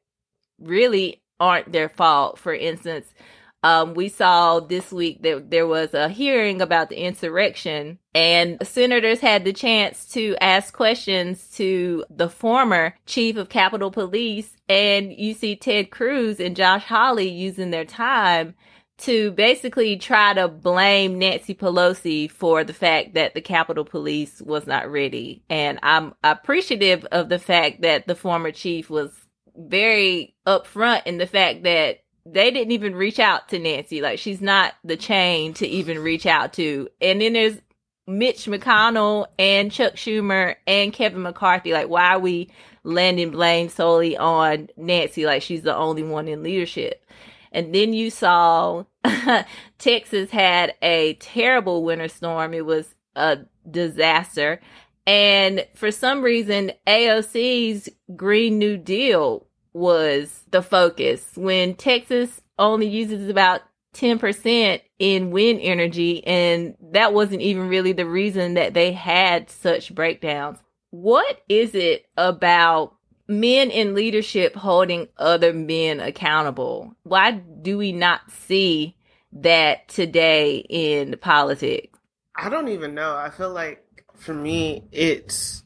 [0.58, 2.36] really aren't their fault.
[2.36, 3.14] For instance,
[3.62, 9.20] um, we saw this week that there was a hearing about the insurrection and senators
[9.20, 14.56] had the chance to ask questions to the former chief of Capitol Police.
[14.68, 18.56] And you see Ted Cruz and Josh Hawley using their time
[18.98, 24.66] to basically try to blame Nancy Pelosi for the fact that the Capitol Police was
[24.66, 25.42] not ready.
[25.50, 29.10] And I'm appreciative of the fact that the former chief was
[29.56, 34.00] very upfront in the fact that they didn't even reach out to Nancy.
[34.00, 36.88] Like she's not the chain to even reach out to.
[37.00, 37.58] And then there's
[38.06, 41.72] Mitch McConnell and Chuck Schumer and Kevin McCarthy.
[41.72, 42.50] Like, why are we
[42.84, 45.24] landing blame solely on Nancy?
[45.26, 47.04] Like she's the only one in leadership.
[47.52, 48.84] And then you saw
[49.78, 52.54] Texas had a terrible winter storm.
[52.54, 53.38] It was a
[53.70, 54.60] disaster.
[55.06, 63.28] And for some reason, AOC's Green New Deal was the focus when Texas only uses
[63.28, 63.62] about
[63.94, 69.94] 10% in wind energy and that wasn't even really the reason that they had such
[69.94, 70.58] breakdowns.
[70.90, 72.94] What is it about
[73.28, 76.94] men in leadership holding other men accountable?
[77.02, 78.96] Why do we not see
[79.32, 81.98] that today in politics?
[82.36, 83.16] I don't even know.
[83.16, 83.84] I feel like
[84.16, 85.64] for me it's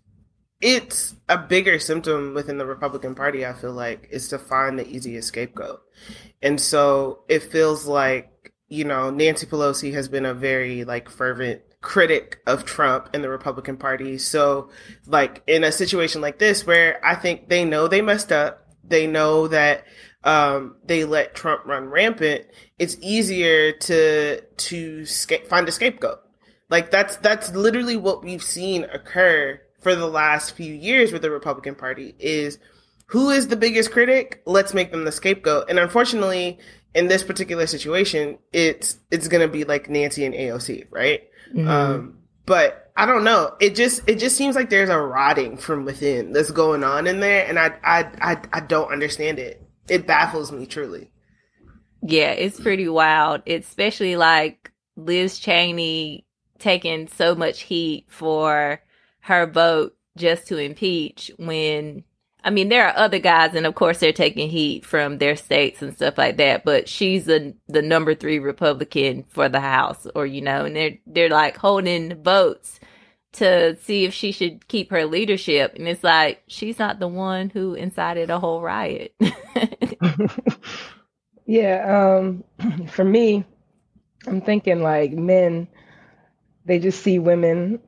[0.61, 4.89] it's a bigger symptom within the Republican Party, I feel like, is to find the
[4.89, 5.83] easiest scapegoat.
[6.41, 11.61] And so it feels like, you know, Nancy Pelosi has been a very like fervent
[11.87, 14.19] critic of Trump and the Republican Party.
[14.19, 14.71] So
[15.07, 19.07] like in a situation like this where I think they know they messed up, they
[19.07, 19.85] know that
[20.25, 22.47] um, they let Trump run rampant,
[22.81, 26.19] it's easier to to sca- find a scapegoat.
[26.69, 31.31] Like that's that's literally what we've seen occur for the last few years with the
[31.31, 32.59] Republican Party is
[33.07, 34.43] who is the biggest critic?
[34.45, 35.71] Let's make them the scapegoat.
[35.71, 36.59] And unfortunately,
[36.97, 41.23] in this particular situation, it's it's gonna be like Nancy and AOC, right?
[41.55, 41.69] Mm-hmm.
[41.69, 43.55] Um, but I don't know.
[43.61, 47.21] It just it just seems like there's a rotting from within that's going on in
[47.21, 49.63] there, and I I I, I don't understand it.
[49.89, 51.11] It baffles me truly.
[52.03, 56.25] Yeah, it's pretty wild, especially like Liz Cheney
[56.59, 58.81] taking so much heat for
[59.21, 62.05] her vote just to impeach when
[62.47, 65.83] I mean there are other guys and of course they're taking heat from their states
[65.83, 70.27] and stuff like that, but she's the the number 3 Republican for the House or
[70.27, 72.81] you know, and they're they're like holding votes
[73.35, 77.51] to see if she should keep her leadership and it's like she's not the one
[77.51, 79.15] who incited a whole riot.
[81.47, 82.45] yeah, um
[82.89, 83.45] for me
[84.27, 85.69] I'm thinking like men
[86.67, 87.81] they just see women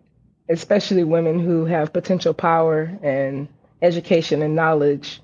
[0.51, 3.49] especially women who have potential power and
[3.83, 5.21] education and knowledge,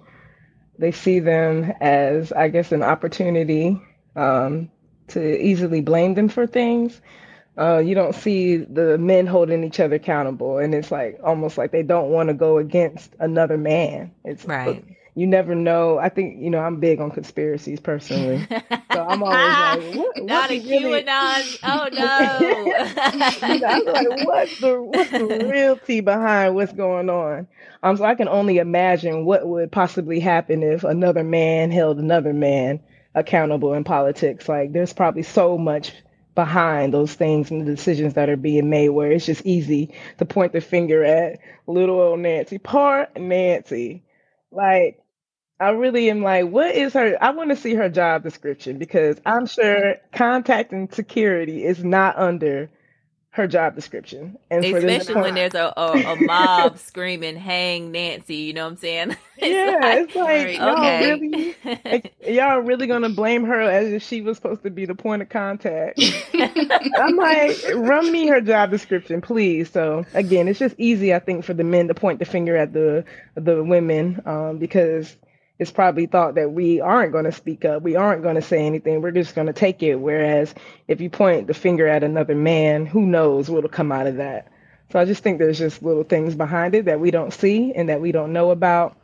[0.79, 3.81] they see them as, I guess, an opportunity
[4.17, 4.71] um,
[5.09, 7.01] to easily blame them for things.
[7.57, 11.71] Uh, you don't see the men holding each other accountable, and it's like almost like
[11.71, 14.11] they don't want to go against another man.
[14.25, 14.85] It's right
[15.15, 15.99] you never know.
[15.99, 18.47] I think you know I'm big on conspiracies personally,
[18.93, 21.05] so I'm always like, what, not a really...
[21.05, 21.59] QAnon.
[21.63, 23.49] Oh no!
[23.55, 27.47] you know, I'm like, what's the what's the reality behind what's going on?
[27.85, 32.33] Um, so I can only imagine what would possibly happen if another man held another
[32.33, 32.81] man
[33.15, 34.49] accountable in politics.
[34.49, 35.93] Like, there's probably so much
[36.35, 40.25] behind those things and the decisions that are being made where it's just easy to
[40.25, 42.59] point the finger at little old Nancy.
[42.59, 44.03] Poor Nancy.
[44.51, 45.01] Like
[45.61, 47.17] I really am like, what is her?
[47.23, 52.71] I want to see her job description because I'm sure contacting security is not under
[53.35, 54.39] her job description.
[54.49, 58.77] And especially when there's a, a, a mob screaming, "Hang Nancy!" You know what I'm
[58.77, 59.17] saying?
[59.39, 61.11] it's yeah, like, it's like y'all okay.
[61.11, 64.95] really, like, y'all really gonna blame her as if she was supposed to be the
[64.95, 66.01] point of contact.
[66.33, 69.69] I'm like, run me her job description, please.
[69.69, 72.73] So again, it's just easy, I think, for the men to point the finger at
[72.73, 73.05] the
[73.35, 75.17] the women um, because
[75.59, 78.67] it's probably thought that we aren't going to speak up, we aren't going to say
[78.67, 79.97] anything, we're just going to take it.
[79.97, 80.55] Whereas
[80.89, 84.49] if you point the finger at another man, who knows what'll come out of that?
[84.91, 87.89] So I just think there's just little things behind it that we don't see and
[87.89, 88.97] that we don't know about.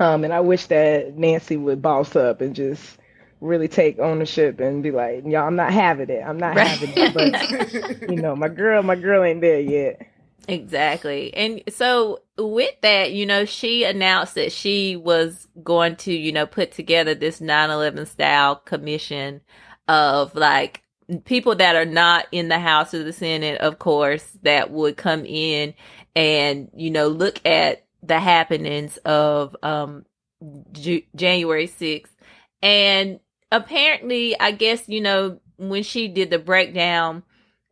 [0.00, 2.98] Um, and I wish that Nancy would boss up and just
[3.40, 6.22] really take ownership and be like, y'all, I'm not having it.
[6.26, 6.66] I'm not right.
[6.66, 7.14] having it.
[7.14, 10.08] But you know, my girl, my girl ain't there yet.
[10.46, 11.32] Exactly.
[11.32, 16.46] And so with that, you know, she announced that she was going to, you know,
[16.46, 19.40] put together this 9/11 style commission
[19.88, 20.82] of like
[21.24, 25.24] people that are not in the House or the Senate, of course, that would come
[25.26, 25.74] in
[26.16, 30.04] and, you know, look at the happenings of um
[30.72, 32.10] J- January 6th.
[32.62, 33.20] And
[33.52, 37.22] apparently, I guess, you know, when she did the breakdown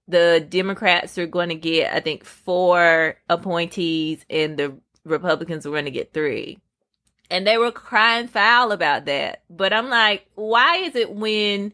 [0.08, 5.84] the Democrats are going to get, I think, four appointees, and the Republicans are going
[5.84, 6.58] to get three.
[7.30, 9.42] And they were crying foul about that.
[9.48, 11.72] But I'm like, why is it when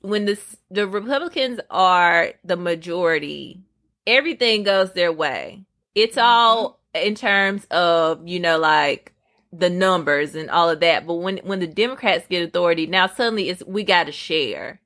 [0.00, 0.38] when the
[0.70, 3.62] the Republicans are the majority,
[4.06, 5.64] everything goes their way.
[5.94, 6.26] It's mm-hmm.
[6.26, 9.14] all in terms of, you know, like
[9.52, 11.06] the numbers and all of that.
[11.06, 14.80] But when when the Democrats get authority, now suddenly it's we got to share.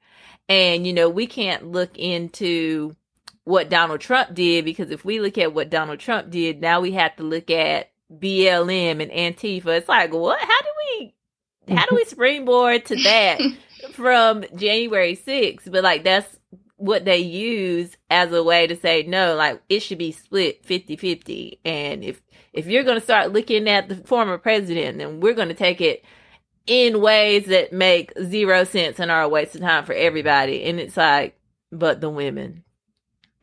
[0.49, 2.97] And, you know, we can't look into
[3.45, 6.93] what Donald Trump did because if we look at what Donald Trump did, now we
[6.93, 9.79] have to look at BLM and Antifa.
[9.79, 10.41] It's like, what?
[10.41, 11.15] How do we,
[11.75, 13.41] how do we springboard to that
[13.93, 15.71] from January 6th?
[15.71, 16.39] But like, that's
[16.77, 20.97] what they use as a way to say, no, like it should be split 50
[20.97, 21.61] 50.
[21.65, 22.23] And if,
[22.53, 25.81] if you're going to start looking at the former president, then we're going to take
[25.81, 26.05] it
[26.69, 30.65] in ways that make zero sense and are a waste of time for everybody.
[30.65, 31.37] And it's like,
[31.73, 32.63] but the women.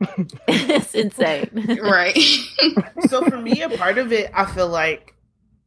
[0.48, 1.78] it's insane.
[1.82, 2.16] Right.
[3.08, 5.14] so for me, a part of it, I feel like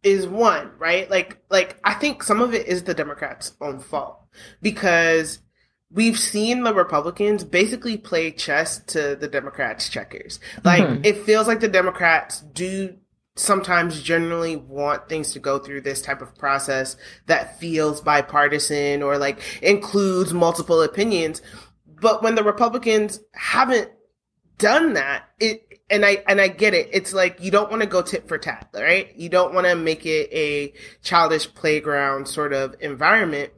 [0.02, 1.10] is one, right?
[1.10, 4.22] Like, like I think some of it is the Democrats' own fault
[4.62, 5.40] because
[5.92, 10.40] we've seen the Republicans basically play chess to the Democrats' checkers.
[10.64, 11.02] Like, mm-hmm.
[11.04, 12.96] it feels like the Democrats do
[13.40, 19.18] sometimes generally want things to go through this type of process that feels bipartisan or
[19.18, 21.42] like includes multiple opinions.
[21.86, 23.92] But when the Republicans haven't
[24.58, 26.90] done that, it and I and I get it.
[26.92, 29.16] It's like you don't want to go tit for tat, right?
[29.16, 33.52] You don't want to make it a childish playground sort of environment.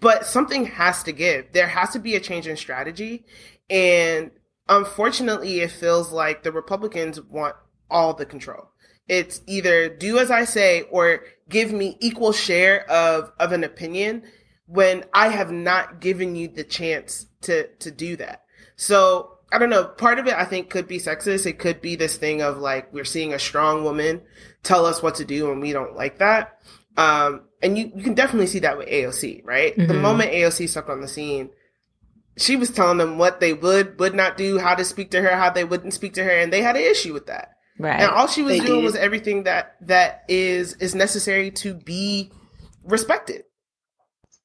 [0.00, 1.52] But something has to give.
[1.52, 3.26] There has to be a change in strategy.
[3.68, 4.30] And
[4.66, 7.54] unfortunately, it feels like the Republicans want
[7.90, 8.69] all the control.
[9.10, 14.22] It's either do as I say or give me equal share of, of an opinion
[14.66, 18.44] when I have not given you the chance to, to do that.
[18.76, 19.84] So I don't know.
[19.84, 21.44] Part of it I think could be sexist.
[21.44, 24.22] It could be this thing of like, we're seeing a strong woman
[24.62, 26.60] tell us what to do and we don't like that.
[26.96, 29.76] Um, and you, you can definitely see that with AOC, right?
[29.76, 29.88] Mm-hmm.
[29.88, 31.50] The moment AOC stuck on the scene,
[32.36, 35.36] she was telling them what they would, would not do, how to speak to her,
[35.36, 37.56] how they wouldn't speak to her, and they had an issue with that.
[37.80, 38.00] Right.
[38.00, 38.84] And all she was they doing did.
[38.84, 42.30] was everything that that is is necessary to be
[42.84, 43.44] respected.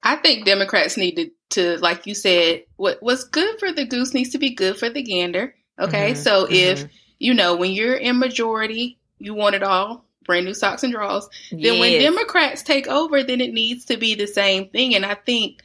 [0.01, 4.13] I think Democrats need to, to like you said, what what's good for the goose
[4.13, 5.53] needs to be good for the gander.
[5.79, 6.11] Okay.
[6.11, 6.21] Mm-hmm.
[6.21, 6.53] So mm-hmm.
[6.53, 6.85] if
[7.19, 11.27] you know when you're in majority, you want it all, brand new socks and drawers.
[11.51, 11.63] Yes.
[11.63, 14.95] Then when Democrats take over, then it needs to be the same thing.
[14.95, 15.61] And I think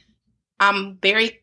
[0.59, 1.40] I'm very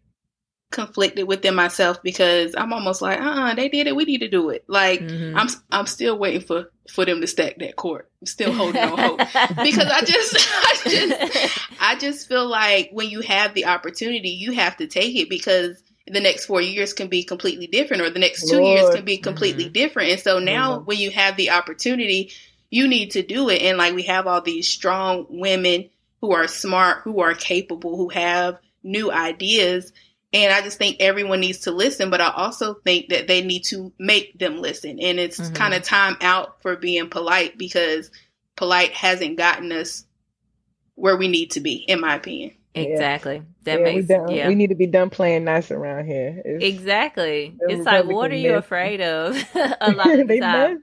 [0.70, 3.96] conflicted within myself because I'm almost like, uh, uh they did it.
[3.96, 4.64] We need to do it.
[4.68, 5.36] Like mm-hmm.
[5.36, 8.10] I'm, I'm still waiting for for them to stack that court.
[8.20, 9.18] I'm still holding on hope
[9.62, 14.52] because I just, I just, I just feel like when you have the opportunity, you
[14.52, 18.18] have to take it because the next four years can be completely different, or the
[18.18, 18.78] next two Lord.
[18.78, 19.72] years can be completely mm-hmm.
[19.72, 20.10] different.
[20.12, 20.84] And so now, mm-hmm.
[20.84, 22.32] when you have the opportunity,
[22.70, 23.62] you need to do it.
[23.62, 25.90] And like we have all these strong women
[26.20, 29.92] who are smart, who are capable, who have new ideas
[30.32, 33.64] and I just think everyone needs to listen, but I also think that they need
[33.66, 35.00] to make them listen.
[35.00, 35.54] And it's mm-hmm.
[35.54, 38.10] kind of time out for being polite because
[38.56, 40.04] polite hasn't gotten us
[40.96, 42.52] where we need to be, in my opinion.
[42.74, 43.42] Exactly.
[43.64, 44.48] That yeah, makes we, done, yeah.
[44.48, 46.42] we need to be done playing nice around here.
[46.44, 47.56] It's, exactly.
[47.60, 49.36] It's like what are you afraid of?
[49.54, 50.82] a lot of they time.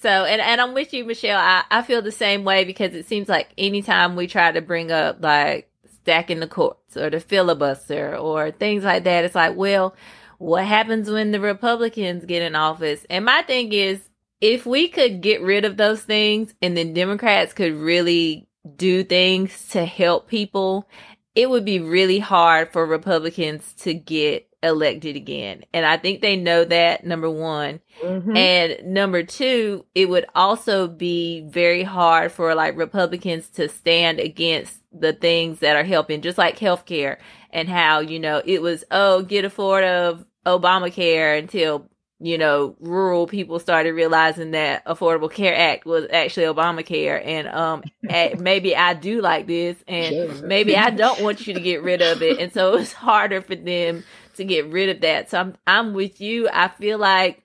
[0.00, 1.40] So, and, and I'm with you, Michelle.
[1.40, 4.92] I, I feel the same way because it seems like anytime we try to bring
[4.92, 5.70] up like
[6.04, 9.96] stacking the courts or the filibuster or things like that, it's like, well,
[10.38, 13.06] what happens when the Republicans get in office?
[13.08, 14.00] And my thing is,
[14.40, 18.46] if we could get rid of those things and then Democrats could really
[18.76, 20.86] do things to help people,
[21.34, 25.64] it would be really hard for Republicans to get elected again.
[25.72, 27.80] And I think they know that, number one.
[28.02, 28.36] Mm-hmm.
[28.36, 34.80] And number two, it would also be very hard for like Republicans to stand against
[34.92, 37.18] the things that are helping, just like healthcare
[37.50, 41.88] and how, you know, it was, oh, get afford of Obamacare until
[42.20, 47.82] you know, rural people started realizing that Affordable Care Act was actually Obamacare, and um,
[48.38, 52.22] maybe I do like this, and maybe I don't want you to get rid of
[52.22, 54.04] it, and so it's harder for them
[54.34, 55.30] to get rid of that.
[55.30, 56.48] So I'm I'm with you.
[56.52, 57.42] I feel like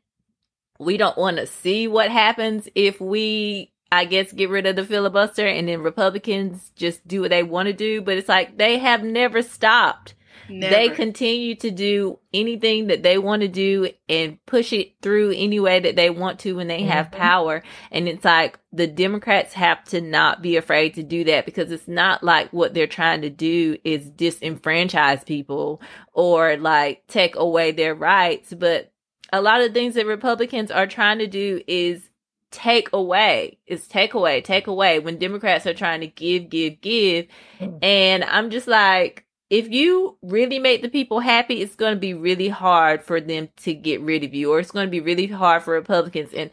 [0.79, 4.85] we don't want to see what happens if we I guess get rid of the
[4.85, 8.77] filibuster and then Republicans just do what they want to do, but it's like they
[8.77, 10.13] have never stopped
[10.49, 10.73] Never.
[10.73, 15.59] They continue to do anything that they want to do and push it through any
[15.59, 16.89] way that they want to when they mm-hmm.
[16.89, 17.63] have power.
[17.91, 21.87] And it's like the Democrats have to not be afraid to do that because it's
[21.87, 25.81] not like what they're trying to do is disenfranchise people
[26.13, 28.53] or like take away their rights.
[28.53, 28.91] But
[29.31, 32.09] a lot of things that Republicans are trying to do is
[32.51, 33.59] take away.
[33.67, 37.27] is take away, take away when Democrats are trying to give, give, give.
[37.59, 37.83] Mm.
[37.83, 42.13] And I'm just like, if you really make the people happy, it's going to be
[42.13, 45.27] really hard for them to get rid of you, or it's going to be really
[45.27, 46.33] hard for Republicans.
[46.33, 46.51] And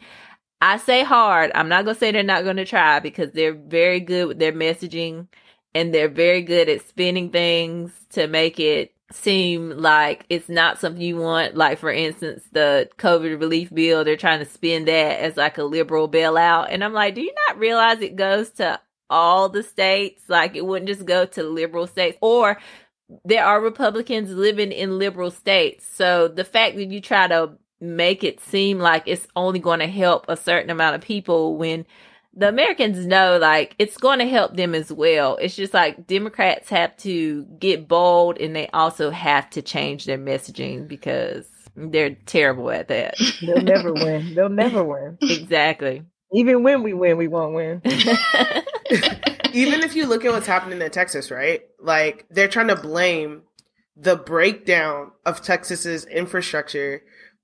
[0.61, 3.53] I say hard, I'm not going to say they're not going to try because they're
[3.53, 5.27] very good with their messaging
[5.75, 11.01] and they're very good at spinning things to make it seem like it's not something
[11.01, 11.55] you want.
[11.55, 15.63] Like, for instance, the COVID relief bill, they're trying to spin that as like a
[15.63, 16.67] liberal bailout.
[16.71, 18.79] And I'm like, do you not realize it goes to
[19.09, 20.23] all the states?
[20.27, 22.57] Like, it wouldn't just go to liberal states or
[23.25, 25.85] there are Republicans living in liberal states.
[25.87, 29.87] So the fact that you try to make it seem like it's only going to
[29.87, 31.85] help a certain amount of people when
[32.33, 35.37] the Americans know like it's going to help them as well.
[35.37, 40.17] It's just like Democrats have to get bold and they also have to change their
[40.19, 43.15] messaging because they're terrible at that.
[43.41, 44.33] They'll never win.
[44.35, 45.17] They'll never win.
[45.47, 46.03] Exactly.
[46.33, 47.81] Even when we win, we won't win.
[47.85, 51.61] even if you look at what's happening in Texas, right?
[51.79, 53.43] Like they're trying to blame
[53.95, 57.01] the breakdown of Texas's infrastructure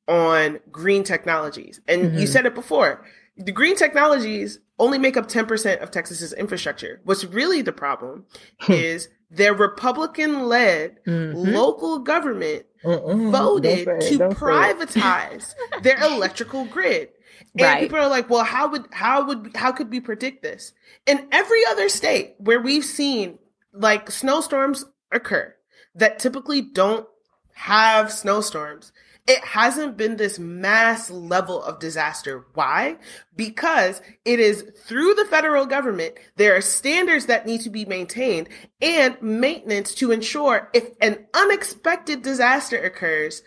[0.07, 1.79] on green technologies.
[1.87, 2.17] And mm-hmm.
[2.19, 3.05] you said it before.
[3.37, 7.01] The green technologies only make up 10% of Texas's infrastructure.
[7.03, 8.25] What's really the problem
[8.59, 8.73] hmm.
[8.73, 11.37] is their Republican led mm-hmm.
[11.37, 13.31] local government Mm-mm.
[13.31, 17.09] voted to privatize their electrical grid.
[17.53, 17.81] And right.
[17.81, 20.73] people are like, well, how would how would how could we predict this?
[21.05, 23.39] In every other state where we've seen
[23.73, 25.53] like snowstorms occur
[25.95, 27.07] that typically don't
[27.53, 28.91] have snowstorms,
[29.25, 32.45] it hasn't been this mass level of disaster.
[32.55, 32.97] Why?
[33.35, 38.49] Because it is through the federal government, there are standards that need to be maintained
[38.81, 43.43] and maintenance to ensure if an unexpected disaster occurs,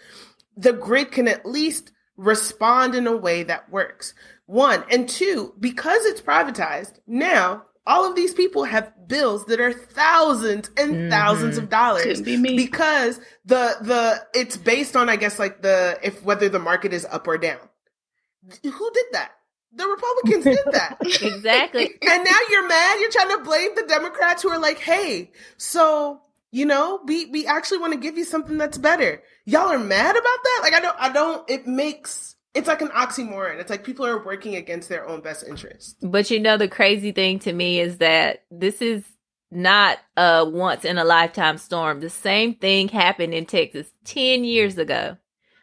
[0.57, 4.15] the grid can at least respond in a way that works.
[4.47, 4.85] One.
[4.91, 10.71] And two, because it's privatized, now all of these people have bills that are thousands
[10.77, 11.11] and mm-hmm.
[11.11, 12.57] thousands of dollars be me.
[12.57, 17.05] because the the it's based on I guess like the if whether the market is
[17.05, 17.61] up or down.
[18.63, 19.33] Who did that?
[19.73, 20.97] The Republicans did that.
[21.01, 21.85] exactly.
[22.03, 22.99] and now you're mad.
[23.01, 27.47] You're trying to blame the Democrats who are like, "Hey, so you know, we we
[27.47, 29.23] actually want to give you something that's better.
[29.45, 30.61] Y'all are mad about that?
[30.63, 33.61] Like I don't I don't it makes it's like an oxymoron.
[33.61, 35.97] It's like people are working against their own best interest.
[36.01, 39.05] But you know the crazy thing to me is that this is
[39.51, 42.01] not a once in a lifetime storm.
[42.01, 45.17] The same thing happened in Texas 10 years ago.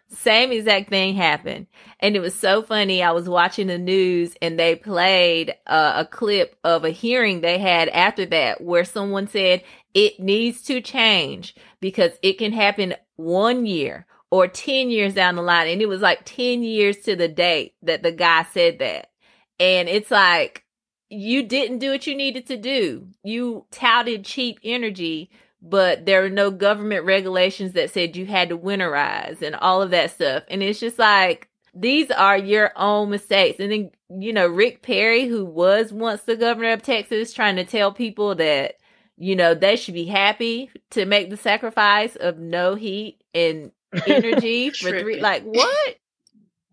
[0.09, 1.65] Same exact thing happened.
[1.99, 3.01] And it was so funny.
[3.01, 7.57] I was watching the news and they played uh, a clip of a hearing they
[7.57, 9.63] had after that where someone said
[9.93, 15.41] it needs to change because it can happen one year or 10 years down the
[15.41, 15.67] line.
[15.67, 19.11] And it was like 10 years to the date that the guy said that.
[19.59, 20.63] And it's like,
[21.09, 23.07] you didn't do what you needed to do.
[23.23, 25.29] You touted cheap energy
[25.63, 29.91] but there were no government regulations that said you had to winterize and all of
[29.91, 30.43] that stuff.
[30.49, 33.59] And it's just like, these are your own mistakes.
[33.59, 37.63] And then, you know, Rick Perry, who was once the governor of Texas, trying to
[37.63, 38.75] tell people that,
[39.17, 43.71] you know, they should be happy to make the sacrifice of no heat and
[44.07, 45.19] energy for three.
[45.19, 45.95] Like, what?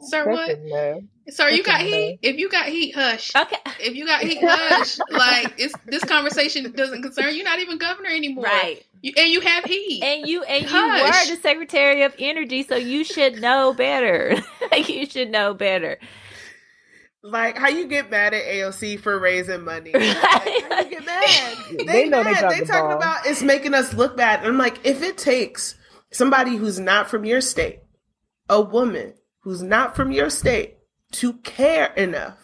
[0.01, 0.51] Sir, what?
[0.51, 1.03] enough.
[1.29, 2.19] Sir, you got heat.
[2.23, 3.31] If you got heat, hush.
[3.37, 3.57] Okay.
[3.81, 4.99] If you got heat, hush.
[5.11, 7.45] like it's this conversation doesn't concern you.
[7.45, 8.45] Not even governor anymore.
[8.45, 8.85] Right.
[9.03, 10.03] You, and you have heat.
[10.03, 11.29] And you and you Hush.
[11.29, 14.37] were the Secretary of Energy, so you should know better.
[14.77, 15.99] you should know better.
[17.23, 19.91] Like how you get mad at AOC for raising money?
[19.93, 20.03] Right.
[20.17, 21.57] Like, how you get mad?
[21.71, 22.41] They They, know they mad.
[22.41, 22.97] dropped They the talking ball.
[22.99, 24.41] about it's making us look bad.
[24.41, 25.75] And I'm like, if it takes
[26.11, 27.81] somebody who's not from your state,
[28.49, 30.79] a woman who's not from your state,
[31.13, 32.39] to care enough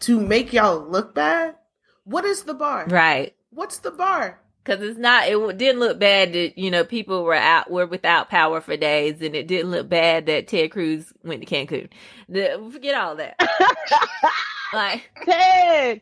[0.00, 1.56] to make y'all look bad,
[2.04, 2.86] what is the bar?
[2.88, 3.34] Right.
[3.50, 4.40] What's the bar?
[4.66, 8.28] Because it's not, it didn't look bad that, you know, people were out, were without
[8.28, 11.88] power for days, and it didn't look bad that Ted Cruz went to Cancun.
[12.28, 13.38] The, forget all that.
[14.72, 16.00] like, Ted,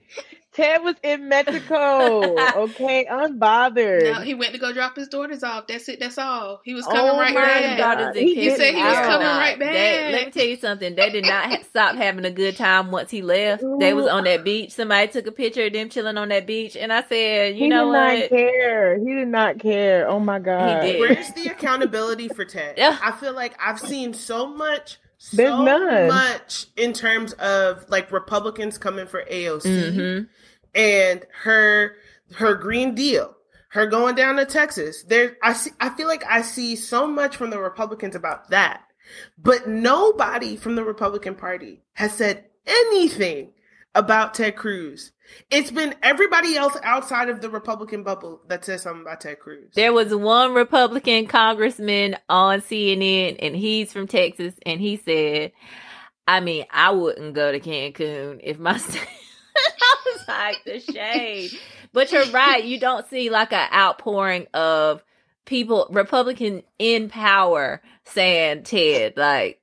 [0.54, 2.34] Ted was in Mexico.
[2.54, 4.04] Okay, unbothered.
[4.04, 5.66] no, he went to go drop his daughters off.
[5.66, 5.98] That's it.
[6.00, 6.60] That's all.
[6.64, 7.78] He was coming Oh right my back.
[7.78, 7.96] God.
[7.98, 9.04] daughters He and said he was out.
[9.04, 10.12] coming right They- back.
[10.12, 10.94] let me tell you something.
[10.94, 13.64] They did not ha- stop having a good time once he left.
[13.80, 14.70] They was on that beach.
[14.72, 17.68] Somebody took a picture of them chilling on that beach, and I said, you he
[17.68, 18.14] know what?
[18.14, 18.98] He did not care.
[18.98, 20.08] He did not care.
[20.08, 20.82] Oh my god.
[20.82, 21.00] did.
[21.00, 22.74] Where's the accountability for Ted?
[22.78, 22.96] Yeah.
[23.02, 26.06] I feel like I've seen so much, so There's none.
[26.08, 30.28] much in terms of like Republicans coming for AOC Mhm.
[30.74, 31.96] And her
[32.34, 33.36] her Green Deal,
[33.68, 35.02] her going down to Texas.
[35.04, 35.70] There, I see.
[35.80, 38.82] I feel like I see so much from the Republicans about that,
[39.38, 43.52] but nobody from the Republican Party has said anything
[43.94, 45.12] about Ted Cruz.
[45.50, 49.70] It's been everybody else outside of the Republican bubble that says something about Ted Cruz.
[49.74, 55.52] There was one Republican congressman on CNN, and he's from Texas, and he said,
[56.26, 58.78] "I mean, I wouldn't go to Cancun if my."
[59.80, 61.52] I was like the shade,
[61.92, 62.64] but you're right.
[62.64, 65.02] You don't see like an outpouring of
[65.44, 69.60] people, Republican in power, saying Ted, like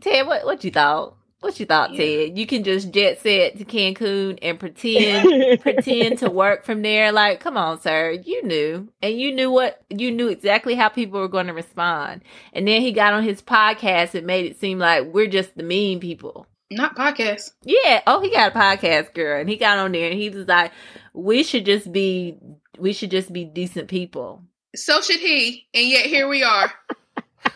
[0.00, 1.16] Ted, what what you thought?
[1.40, 2.26] What you thought, Yeah.
[2.26, 2.38] Ted?
[2.38, 7.12] You can just jet set to Cancun and pretend pretend to work from there.
[7.12, 8.10] Like, come on, sir.
[8.10, 8.88] You knew.
[9.02, 12.22] And you knew what you knew exactly how people were going to respond.
[12.52, 15.62] And then he got on his podcast and made it seem like we're just the
[15.62, 16.46] mean people.
[16.70, 17.52] Not podcast.
[17.62, 18.02] Yeah.
[18.06, 19.40] Oh, he got a podcast, girl.
[19.40, 20.72] And he got on there and he was like,
[21.12, 22.38] We should just be
[22.78, 24.42] we should just be decent people.
[24.74, 25.66] So should he.
[25.72, 26.72] And yet here we are.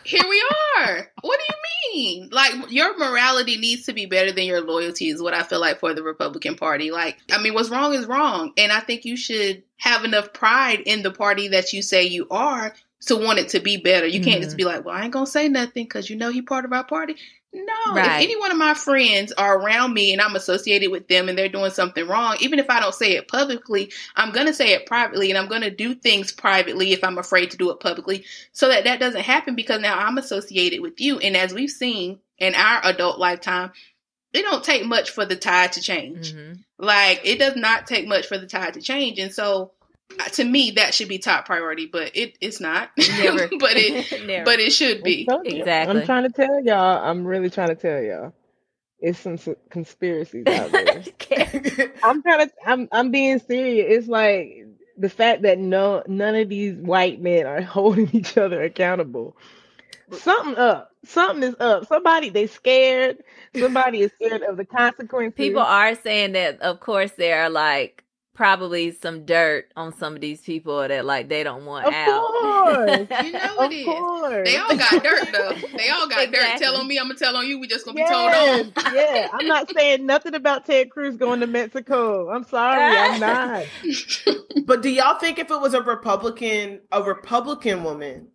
[0.05, 0.45] Here we
[0.79, 1.09] are.
[1.21, 2.29] What do you mean?
[2.31, 5.81] Like your morality needs to be better than your loyalty is what I feel like
[5.81, 6.91] for the Republican Party.
[6.91, 8.53] Like, I mean, what's wrong is wrong.
[8.57, 12.27] And I think you should have enough pride in the party that you say you
[12.31, 12.75] are
[13.07, 14.07] to want it to be better.
[14.07, 14.59] You can't just mm-hmm.
[14.59, 16.85] be like, well, I ain't gonna say nothing because you know he part of our
[16.85, 17.17] party.
[17.53, 18.07] No, Right.
[18.07, 21.37] if any one of my friends are around me and I'm associated with them and
[21.37, 24.73] they're doing something wrong, even if I don't say it publicly, I'm going to say
[24.73, 27.81] it privately and I'm going to do things privately if I'm afraid to do it
[27.81, 31.19] publicly so that that doesn't happen because now I'm associated with you.
[31.19, 33.73] And as we've seen in our adult lifetime,
[34.33, 36.33] it don't take much for the tide to change.
[36.33, 36.61] Mhm.
[36.79, 39.19] Like it does not take much for the tide to change.
[39.19, 39.73] And so
[40.33, 42.91] to me, that should be top priority, but it, it's not.
[42.99, 43.49] Never.
[43.59, 44.45] but it, Never.
[44.45, 45.29] but it should be.
[45.31, 45.45] I'm.
[45.45, 46.01] Exactly.
[46.01, 47.03] I'm trying to tell y'all.
[47.03, 48.33] I'm really trying to tell y'all.
[49.01, 51.03] It's some s- conspiracies out there.
[52.03, 52.51] I'm trying to.
[52.67, 52.89] I'm.
[52.93, 53.87] I'm being serious.
[53.89, 58.63] It's like the fact that no, none of these white men are holding each other
[58.63, 59.37] accountable.
[60.13, 60.91] Something up.
[61.05, 61.87] Something is up.
[61.87, 63.19] Somebody they scared.
[63.57, 65.37] Somebody is scared of the consequences.
[65.37, 68.05] People are saying that, of course, there are like
[68.41, 72.27] probably some dirt on some of these people that like they don't want Of out.
[72.27, 73.07] course.
[73.27, 73.85] You know of it is.
[73.85, 74.49] course.
[74.49, 75.53] They all got dirt though.
[75.77, 76.37] They all got dirt.
[76.37, 76.59] Exactly.
[76.65, 77.61] Tell on me, I'm gonna tell on you.
[77.61, 78.73] We just gonna be told on.
[78.95, 79.29] yeah.
[79.35, 82.31] I'm not saying nothing about Ted Cruz going to Mexico.
[82.31, 83.67] I'm sorry, I'm not.
[84.65, 88.29] But do y'all think if it was a Republican, a Republican woman,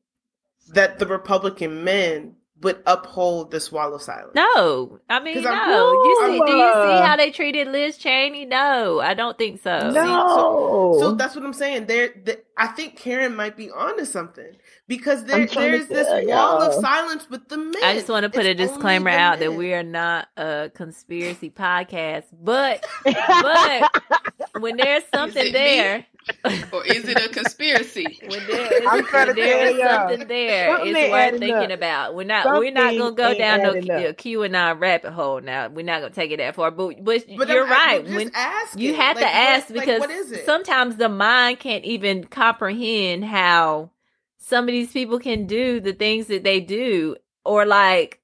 [0.73, 2.35] that the Republican men
[2.65, 4.33] would uphold the swallow silence?
[4.35, 5.51] No, I mean 'Cause no.
[5.51, 8.45] I'm- You see, do you see how they treated Liz Cheney?
[8.45, 9.89] No, I don't think so.
[9.91, 10.97] No.
[10.99, 11.85] So that's what I'm saying.
[11.85, 14.51] There, the, I think Karen might be onto something
[14.87, 17.83] because there, I'm trying to there's this tell wall of silence with the men.
[17.83, 20.71] I just want to put a It's only disclaimer out that we are not a
[20.73, 24.03] conspiracy podcast, but but
[24.59, 26.05] when there's something there, me?
[26.27, 28.19] There, Or is it a conspiracy?
[28.27, 31.77] when there is, I'm trying to there is something there, Something it's worth thinking up.
[31.77, 32.15] about.
[32.15, 33.97] We're not we're not gonna go down no adding up.
[34.09, 35.67] Uh, Q- QAnon rabbit hole now.
[35.69, 37.99] We're not gonna take it that far, but but, But you're I'm, right.
[37.99, 38.81] I'm just when asking.
[38.81, 40.45] you have to ask what, like, because what is it?
[40.45, 43.91] sometimes the mind can't even comprehend how
[44.37, 48.19] some of these people can do the things that they do or like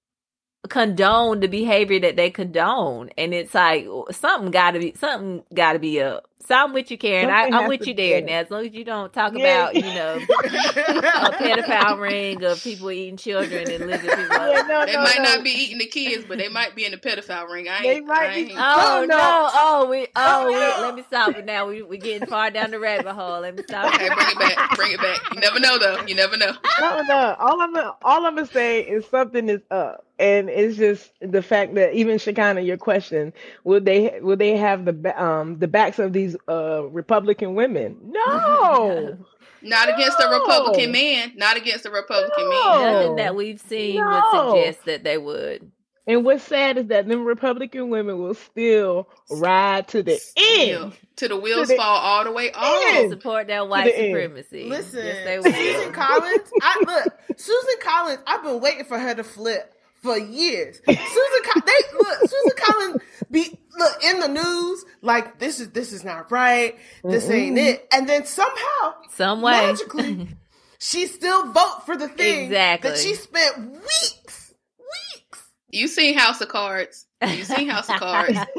[0.69, 5.73] condone the behavior that they condone and it's like something got to be something got
[5.73, 7.29] to be up So I'm with you, Karen.
[7.29, 8.21] I, I'm with you there.
[8.21, 9.69] Now, as long as you don't talk yeah.
[9.69, 14.17] about, you know, a pedophile ring of people eating children and losing people.
[14.17, 15.23] Yeah, no, they no, might no.
[15.23, 17.67] not be eating the kids, but they might be in the pedophile ring.
[17.69, 17.83] I ain't.
[17.83, 18.53] They might be.
[18.57, 19.49] Oh no, no!
[19.53, 20.07] Oh, we.
[20.15, 21.67] Oh, we, let me stop it now.
[21.67, 23.41] We we getting far down the rabbit hole.
[23.41, 23.93] Let me stop.
[23.93, 24.75] Okay, bring it back.
[24.75, 25.19] Bring it back.
[25.33, 26.05] You never know, though.
[26.05, 26.53] You never know.
[26.79, 27.35] No, no.
[27.39, 31.73] All I'm all I'm gonna say is something is up and it's just the fact
[31.73, 33.33] that even Shekinah, your question,
[33.63, 37.97] would they would they have the um the backs of these uh Republican women?
[38.03, 39.17] No.
[39.63, 39.95] Not no.
[39.95, 41.33] against a Republican man.
[41.35, 42.49] Not against a Republican no.
[42.49, 42.93] man.
[42.93, 44.07] Nothing that we've seen no.
[44.07, 45.71] would suggest that they would.
[46.07, 50.93] And what's sad is that them Republican women will still ride to the end.
[51.17, 53.09] To the wheels to the fall all the way off.
[53.11, 54.65] Support that white supremacy.
[54.65, 56.51] Listen, yes, Susan Collins.
[56.61, 58.19] I look, Susan Collins.
[58.25, 60.81] I've been waiting for her to flip for years.
[60.85, 62.19] Susan, they look.
[62.19, 66.77] Susan Collins be look in the news like this is this is not right.
[67.03, 67.87] This mm ain't it.
[67.93, 70.27] And then somehow, some way, magically,
[70.79, 72.89] she still vote for the thing exactly.
[72.89, 75.49] that she spent weeks, weeks.
[75.69, 77.05] You seen House of Cards?
[77.25, 78.37] You seen House of Cards?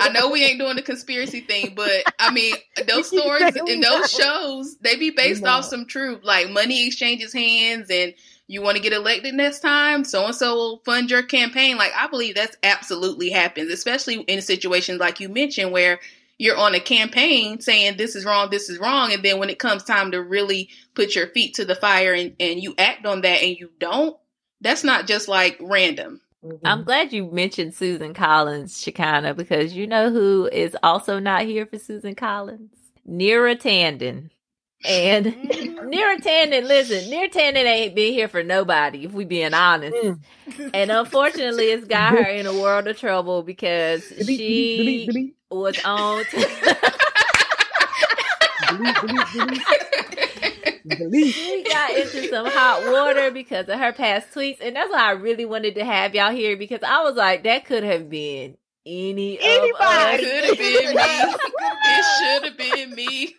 [0.00, 2.54] I know we ain't doing the conspiracy thing, but I mean
[2.88, 7.88] those stories and those shows they be based off some truth, like money exchanges hands
[7.90, 8.14] and
[8.50, 11.76] you want to get elected next time, so and so will fund your campaign.
[11.76, 16.00] Like I believe that's absolutely happens, especially in situations like you mentioned where
[16.36, 19.60] you're on a campaign saying this is wrong, this is wrong, and then when it
[19.60, 23.20] comes time to really put your feet to the fire and, and you act on
[23.20, 24.16] that and you don't,
[24.60, 26.20] that's not just like random.
[26.44, 26.66] Mm-hmm.
[26.66, 31.66] I'm glad you mentioned Susan Collins, Shekinah, because you know who is also not here
[31.66, 32.72] for Susan Collins?
[33.08, 34.30] Neera Tanden.
[34.84, 39.96] And Neera Tanden, listen, Neera Tanden ain't been here for nobody, if we being honest.
[39.96, 40.70] Mm.
[40.72, 46.24] and unfortunately, it's got her in a world of trouble because she was on.
[46.30, 46.46] T-
[51.30, 55.10] she got into some hot water because of her past tweets, and that's why I
[55.12, 58.56] really wanted to have y'all here because I was like, that could have been
[58.86, 60.24] any anybody.
[60.24, 61.34] Could have been me.
[61.90, 63.36] It should have been me.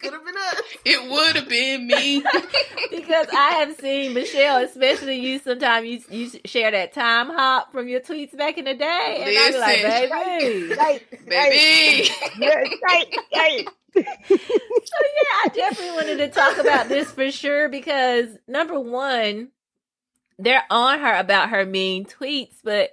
[0.00, 0.62] Could have been us.
[0.84, 2.22] It would have been me.
[2.90, 5.38] because I have seen Michelle, especially you.
[5.38, 9.32] Sometimes you you share that time hop from your tweets back in the day, and
[9.32, 12.10] Listen, I be like, baby, right, baby,
[12.40, 13.68] right, right.
[13.94, 19.48] so yeah, I definitely wanted to talk about this for sure because number one,
[20.38, 22.90] they're on her about her mean tweets, but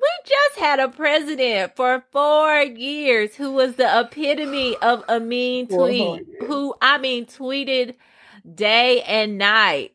[0.00, 5.66] we just had a president for four years who was the epitome of a mean
[5.66, 7.96] tweet, who I mean tweeted
[8.54, 9.94] day and night.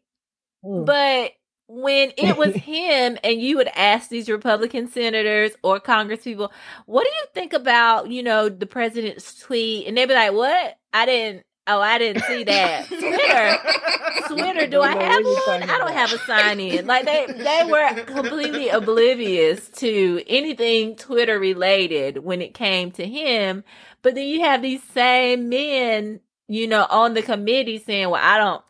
[0.66, 0.86] Mm.
[0.86, 1.32] But
[1.68, 6.52] when it was him and you would ask these Republican senators or Congress people,
[6.86, 9.88] what do you think about, you know, the president's tweet?
[9.88, 10.78] And they'd be like, What?
[10.92, 12.88] I didn't Oh, I didn't see that.
[14.28, 14.34] Twitter.
[14.36, 15.64] Twitter, do I have one?
[15.70, 16.86] I don't have a sign in.
[16.86, 23.64] Like they they were completely oblivious to anything Twitter related when it came to him.
[24.02, 28.38] But then you have these same men, you know, on the committee saying, Well, I
[28.38, 28.64] don't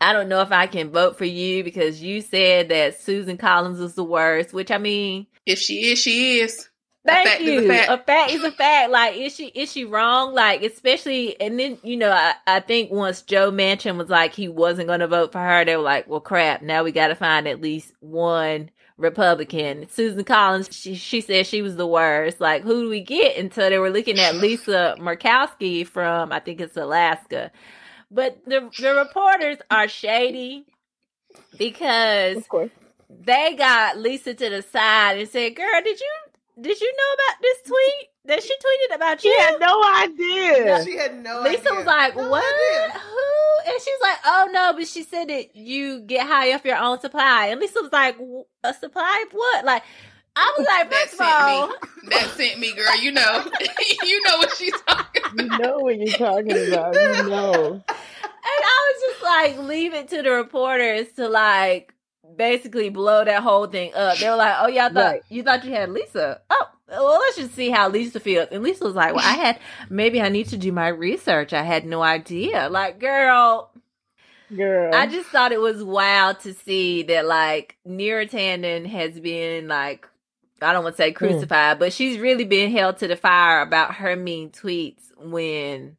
[0.00, 3.78] I don't know if I can vote for you because you said that Susan Collins
[3.78, 6.68] was the worst, which I mean if she is, she is.
[7.06, 7.58] Thank a fact you.
[7.58, 7.90] Is a, fact.
[7.90, 8.90] a fact is a fact.
[8.90, 10.34] Like, is she is she wrong?
[10.34, 14.48] Like, especially, and then you know, I, I think once Joe Manchin was like he
[14.48, 16.62] wasn't going to vote for her, they were like, well, crap.
[16.62, 19.88] Now we got to find at least one Republican.
[19.90, 22.40] Susan Collins, she she said she was the worst.
[22.40, 23.36] Like, who do we get?
[23.36, 27.50] Until they were looking at Lisa Murkowski from I think it's Alaska.
[28.10, 30.66] But the the reporters are shady
[31.58, 32.44] because
[33.10, 36.14] they got Lisa to the side and said, "Girl, did you
[36.60, 39.32] did you know about this tweet that she tweeted about you?
[39.32, 40.84] She had no idea.
[40.84, 41.74] She had no Lisa idea.
[41.74, 42.44] was like, no "What?
[42.44, 42.98] Idea.
[43.00, 46.64] Who?" And she was like, "Oh no," but she said that you get high off
[46.64, 47.46] your own supply.
[47.46, 48.16] And Lisa was like,
[48.64, 49.82] "A supply of what?" Like.
[50.38, 51.74] I was like, first of all, me.
[52.10, 52.94] that sent me, girl.
[53.00, 53.42] You know,
[54.04, 55.38] you know what she's talking about.
[55.38, 56.94] You know what you're talking about.
[56.94, 57.82] You know.
[58.48, 61.92] And I was just like, leave it to the reporters to like
[62.36, 64.18] basically blow that whole thing up.
[64.18, 65.22] They were like, "Oh, y'all thought right.
[65.28, 66.40] you thought you had Lisa?
[66.50, 69.58] Oh, well, let's just see how Lisa feels." And Lisa was like, "Well, I had
[69.90, 71.52] maybe I need to do my research.
[71.52, 73.70] I had no idea." Like, girl,
[74.54, 79.68] girl, I just thought it was wild to see that like Neera Tanden has been
[79.68, 80.08] like.
[80.62, 81.16] I don't want to say hmm.
[81.16, 81.80] crucified, mm.
[81.80, 85.98] but she's really been held to the fire about her mean tweets when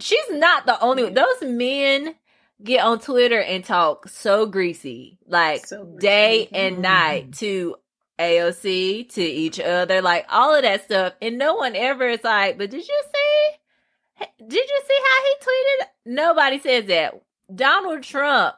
[0.00, 2.14] she's not the only those men
[2.62, 5.98] get on Twitter and talk so greasy, like so greasy.
[5.98, 6.82] day and mm-hmm.
[6.82, 7.76] night to
[8.18, 11.14] AOC, to each other, like all of that stuff.
[11.20, 14.26] And no one ever is like, but did you see?
[14.46, 15.86] Did you see how he tweeted?
[16.06, 17.20] Nobody says that.
[17.52, 18.54] Donald Trump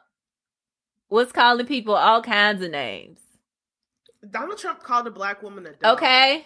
[1.09, 3.19] was calling people all kinds of names.
[4.29, 5.97] Donald Trump called a black woman a dog.
[5.97, 6.45] Okay.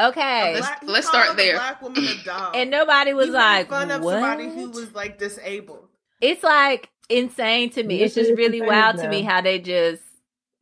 [0.00, 0.54] Okay.
[0.54, 1.56] Let's- let's called start a there.
[1.56, 2.56] Black woman a dog.
[2.56, 4.12] And nobody was He made like, fun of what?
[4.14, 5.88] somebody who was like disabled.
[6.22, 8.02] It's like insane to me.
[8.02, 10.02] It's This just really insane wild to me how they just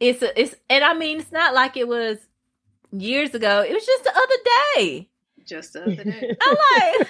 [0.01, 2.19] it's a, it's and I mean it's not like it was
[2.93, 3.63] years ago.
[3.69, 4.37] It was just the other
[4.77, 5.11] day.
[5.47, 6.37] Just the other day.
[6.43, 6.57] I'm
[7.01, 7.09] like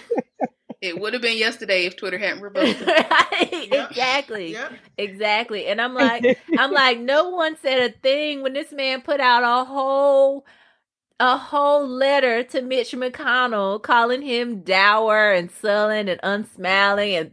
[0.83, 3.91] it would have been yesterday if Twitter hadn't revoked right, Yep.
[3.91, 4.53] exactly.
[4.53, 4.73] Yep.
[4.99, 5.67] Exactly.
[5.67, 9.43] And I'm like I'm like no one said a thing when this man put out
[9.45, 10.47] a whole
[11.21, 17.33] a whole letter to Mitch McConnell calling him dour and sullen and unsmiling and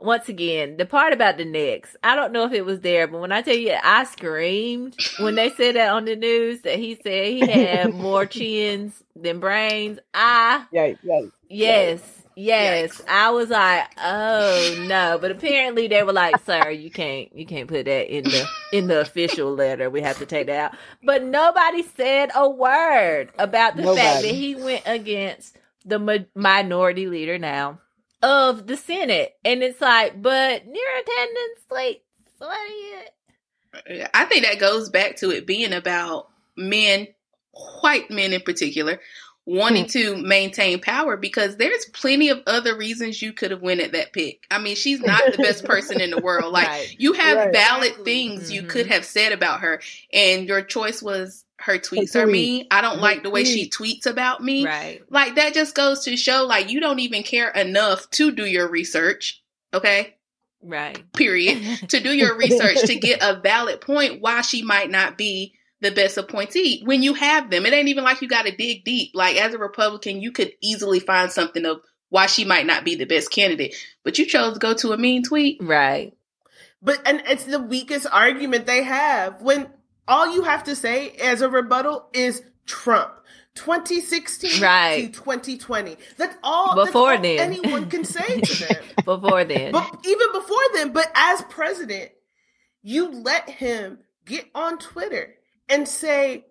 [0.00, 3.20] once again, the part about the necks, I don't know if it was there, but
[3.20, 6.98] when I tell you I screamed when they said that on the news that he
[7.02, 10.64] said he had more chins than brains, I.
[11.48, 13.00] Yes, yes.
[13.00, 13.08] Yikes.
[13.08, 15.18] I was like, oh no.
[15.20, 18.86] But apparently they were like, sir, you can't you can't put that in the in
[18.86, 19.90] the official letter.
[19.90, 20.78] We have to take that out.
[21.02, 27.06] But nobody said a word about the fact that he went against the ma- minority
[27.08, 27.80] leader now
[28.22, 29.36] of the Senate.
[29.44, 32.02] And it's like, but Neera Tanden's, like,
[32.38, 37.06] so what do you I think that goes back to it being about men,
[37.82, 39.00] white men in particular,
[39.46, 43.92] wanting to maintain power because there's plenty of other reasons you could have win at
[43.92, 44.44] that pick.
[44.50, 46.52] I mean, she's not the best person in the world.
[46.52, 46.94] Like Right.
[46.98, 47.52] you have Right.
[47.52, 48.04] valid Exactly.
[48.04, 48.68] things you Mhm.
[48.68, 49.80] could have said about her,
[50.12, 52.32] and your choice was her tweets Her are tweet.
[52.32, 52.66] mean.
[52.70, 54.64] I don't Her like the way she tweets about me.
[54.64, 55.00] Right.
[55.10, 58.68] Like that just goes to show like you don't even care enough to do your
[58.68, 59.42] research.
[59.72, 60.16] Okay,
[60.62, 61.00] Right.
[61.12, 61.88] period.
[61.90, 65.90] to do your research to get a valid point why she might not be the
[65.90, 67.64] best appointee when you have them.
[67.64, 69.12] It ain't even like you got to dig deep.
[69.14, 71.80] Like as a Republican, you could easily find something of
[72.10, 74.98] why she might not be the best candidate, but you chose to go to a
[74.98, 75.58] mean tweet.
[75.62, 76.12] Right.
[76.82, 79.68] But and it's the weakest argument they have when
[80.10, 83.12] all you have to say as a rebuttal is Trump.
[83.54, 85.12] 2016 Right.
[85.12, 85.96] to 2020.
[86.16, 87.38] That's all, Before that's all then.
[87.40, 88.84] anyone can say to them.
[89.04, 89.72] Before then.
[89.72, 92.10] but even before then, but as president,
[92.82, 95.34] you let him get on Twitter
[95.68, 96.44] and say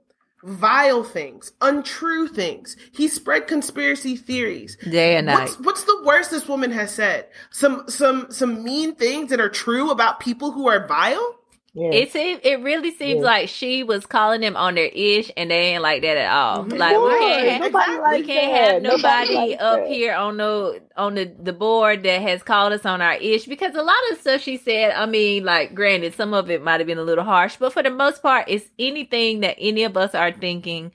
[0.43, 2.75] vile things, untrue things.
[2.93, 4.77] He spread conspiracy theories.
[4.89, 5.39] Day and night.
[5.39, 7.27] What's, what's the worst this woman has said?
[7.49, 11.35] Some some some mean things that are true about people who are vile?
[11.73, 11.91] Yeah.
[11.91, 13.25] It seems it really seems Yeah.
[13.25, 16.65] like she was calling them on their ish, and they ain't like that at all.
[16.65, 16.77] Mhm.
[16.77, 18.73] Like we can't have, nobody we can't that.
[18.73, 19.87] have nobody likes up that.
[19.87, 23.75] here on the on the the board that has called us on our ish because
[23.75, 24.91] a lot of stuff she said.
[24.93, 27.83] I mean, like granted, some of it might have been a little harsh, but for
[27.83, 30.91] the most part, it's anything that any of us are thinking,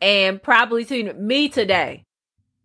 [0.00, 2.04] and probably to me today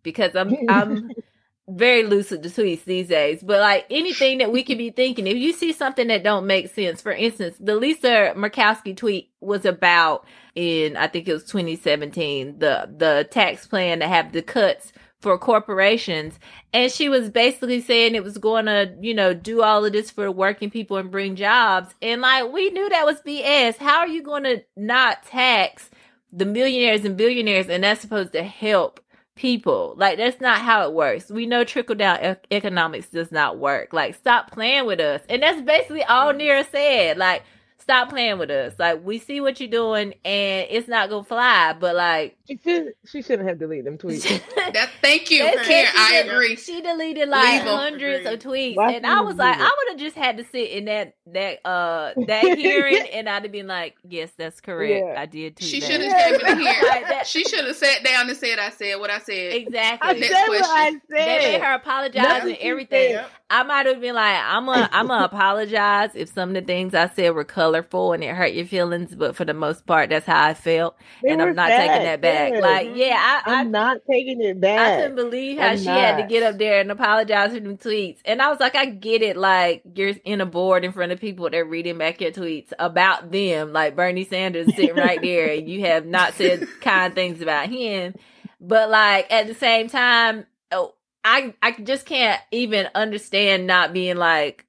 [0.02, 1.10] because I'm I'm
[1.76, 5.36] very lucid the tweets these days, but like anything that we could be thinking, if
[5.36, 10.26] you see something that don't make sense, for instance, the Lisa Murkowski tweet was about
[10.54, 15.38] in I think it was 2017 the the tax plan to have the cuts for
[15.38, 16.38] corporations,
[16.72, 20.10] and she was basically saying it was going to you know do all of this
[20.10, 23.76] for working people and bring jobs, and like we knew that was BS.
[23.76, 25.90] How are you going to not tax
[26.32, 29.01] the millionaires and billionaires, and that's supposed to help?
[29.34, 29.94] People.
[29.96, 31.30] Like that's not how it works.
[31.30, 33.92] We know trickle down ec- economics does not work.
[33.92, 35.22] Like stop playing with us.
[35.28, 36.40] And that's basically all mm.
[36.40, 37.16] Neera said.
[37.16, 37.42] Like
[37.78, 38.74] stop playing with us.
[38.78, 42.58] Like we see what you're doing and it's not going to fly, but like She
[42.62, 42.92] should.
[43.06, 44.24] She shouldn't have deleted them tweets.
[44.72, 45.90] That thank you, That's Karen.
[45.92, 46.56] She I did- agree.
[46.56, 47.76] She deleted like Leave 'em.
[47.76, 50.44] hundreds of tweets, Why and I was like, delete I would have just had to
[50.44, 55.04] sit in that that uh that hearing, and I'd have been like, yes, that's correct.
[55.06, 55.20] Yeah.
[55.20, 56.38] I did tweet She should have Yeah.
[56.38, 56.82] came in here.
[56.88, 60.08] Like that- She should have sat down and said, "I said what I said." exactly.
[60.08, 61.02] I Next said what I question.
[61.10, 61.60] They made said.
[61.62, 63.14] her apologize That's and everything.
[63.16, 63.26] said.
[63.50, 66.94] I might have been like, I'm a, I'm gonna apologize if some of the things
[66.94, 70.24] I said were colorful and it hurt your feelings, but for the most part, that's
[70.24, 72.41] how I felt, They and I'm were not taking that back.
[72.50, 72.58] Yeah.
[72.60, 74.78] Like, yeah, I, I'm not taking it back.
[74.78, 74.98] I back.
[75.00, 78.18] couldn't believe how I'm she had to get up there and apologize for them tweets.
[78.24, 79.36] And I was like, I get it.
[79.36, 82.72] Like, you're in a board in front of people that are reading back your tweets
[82.78, 83.72] about them.
[83.72, 88.14] Like Bernie Sanders sitting right there, and you have not said kind things about him.
[88.60, 94.16] But like at the same time, oh, I I just can't even understand not being
[94.16, 94.66] like,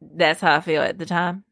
[0.00, 1.44] that's how I feel at the time.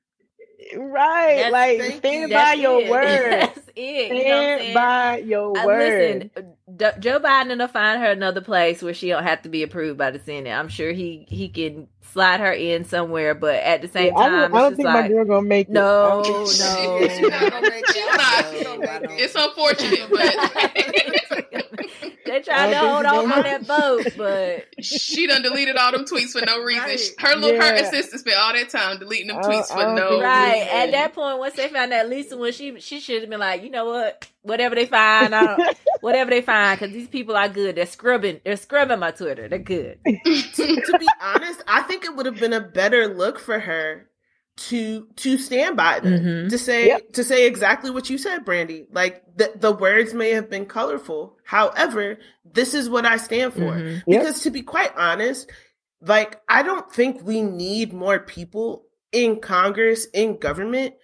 [0.77, 1.51] Right.
[1.51, 2.37] That's- like thank stand you.
[2.37, 2.91] by That's your it.
[2.91, 3.33] word.
[3.33, 4.13] That's it.
[4.13, 6.31] You know Stand by your Uh, word.
[6.37, 9.63] Listen, D- Joe Biden will find her another place where she don't have to be
[9.63, 10.53] approved by the Senate.
[10.53, 14.29] I'm sure he he can slide her in somewhere, but at the same Yeah, I
[14.29, 15.73] time, don't, I don't think just my like girl gonna make it.
[15.73, 17.95] No, don't no, She's not gonna make it.
[17.95, 18.47] She's not.
[18.53, 19.11] She don't make it.
[19.21, 21.68] It's unfortunate, but
[22.29, 26.31] they tried to hold off on that boat, but she done deleted all them tweets
[26.39, 26.83] for no reason.
[26.85, 27.01] Right.
[27.19, 30.11] Her little her assistant spent all that time deleting them I tweets for don't no
[30.11, 30.69] think- right reason.
[30.77, 33.63] at that point, once they found that Lisa, when she she should have been like,
[33.63, 37.49] you know what, whatever they find, I don't, whatever they find, because these people are
[37.49, 37.77] good.
[37.77, 39.49] They're scrubbing, they're scrubbing my Twitter.
[39.49, 39.99] They're good.
[40.05, 44.08] to be honest, I think it would have been a better look for her
[44.59, 46.51] to to stand by them Mhm.
[46.51, 47.13] to say Yep.
[47.13, 48.87] to say exactly what you said, Brandy.
[48.93, 53.61] Like the the words may have been colorful, however, this is what I stand for.
[53.73, 54.03] Mhm.
[54.07, 54.21] Yep.
[54.21, 55.51] Because to be quite honest,
[56.01, 60.95] like I don't think we need more people in Congress in government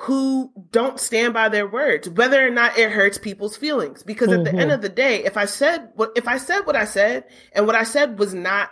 [0.00, 4.02] who don't stand by their words, whether or not it hurts people's feelings.
[4.02, 6.76] Because at the end of the day, if I said what if I said what
[6.76, 8.70] I said and what I said was not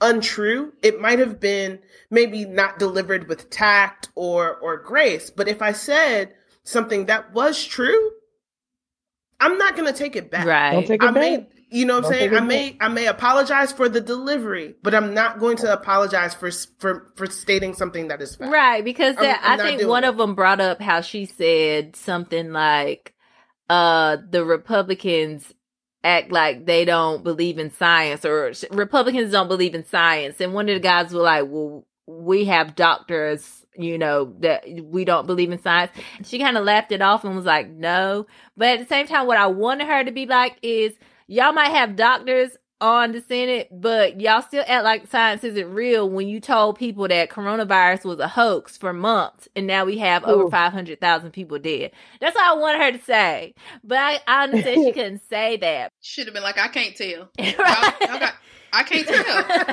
[0.00, 1.78] untrue, it might have been
[2.10, 5.30] maybe not delivered with tact or or grace.
[5.30, 6.34] But if I said
[6.64, 8.10] something that was true,
[9.40, 10.46] I'm not gonna take it back.
[10.46, 10.72] Right.
[10.72, 11.20] Don't take it I back.
[11.20, 12.34] may, you know what I'm saying?
[12.34, 16.34] I it may, I may apologize for the delivery, but I'm not going to apologize
[16.34, 18.52] for for for stating something that is fact.
[18.52, 20.08] Right, because I'm- that, I'm I think one it.
[20.08, 23.12] of them brought up how she said something like,
[23.68, 25.52] uh, the Republicans
[26.04, 30.40] act like they don't believe in science or Republicans don't believe in science.
[30.40, 35.06] And one of the guys were like, well, we have doctors, you know, that we
[35.06, 35.90] don't believe in science.
[36.22, 38.26] She kind of laughed it off and was like, no.
[38.56, 40.92] But at the same time, what I wanted her to be like is,
[41.26, 42.50] y'all might have doctors
[42.84, 47.08] on the Senate, but y'all still act like science isn't real when you told people
[47.08, 51.92] that coronavirus was a hoax for months and now we have over 500,000 people dead.
[52.20, 53.54] That's all I wanted her to say.
[53.82, 55.92] But I, I understand she couldn't say that.
[56.02, 57.06] Should have been like, I can't tell.
[57.38, 57.94] Y'all, Right?
[58.02, 58.34] y'all got,
[58.74, 59.16] I can't tell.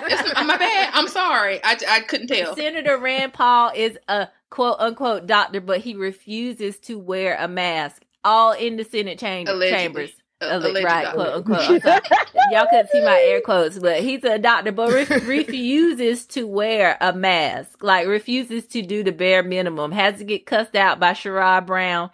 [0.06, 0.92] It's uh, my bad.
[0.94, 1.60] I'm sorry.
[1.64, 2.56] I, I couldn't tell.
[2.56, 8.04] Senator Rand Paul is a quote unquote doctor, but he refuses to wear a mask.
[8.24, 9.78] All in the Senate chamber, Allegedly.
[9.78, 10.12] chambers.
[10.42, 11.16] Alleged right, doctor.
[11.16, 11.82] quote unquote.
[11.84, 12.02] Sorry.
[12.52, 16.98] Y'all couldn't see my air quotes, but he's a doctor, but re- refuses to wear
[17.00, 17.84] a mask.
[17.84, 19.92] Like refuses to do the bare minimum.
[19.92, 22.10] Has to get cussed out by Sherrod Brown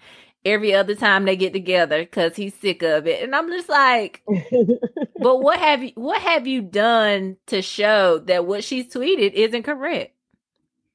[0.46, 3.24] every other time they get together because he's sick of it.
[3.24, 4.24] And I'm just like,
[5.20, 9.64] but what have you what have you done to show that what she's tweeted isn't
[9.64, 10.14] correct?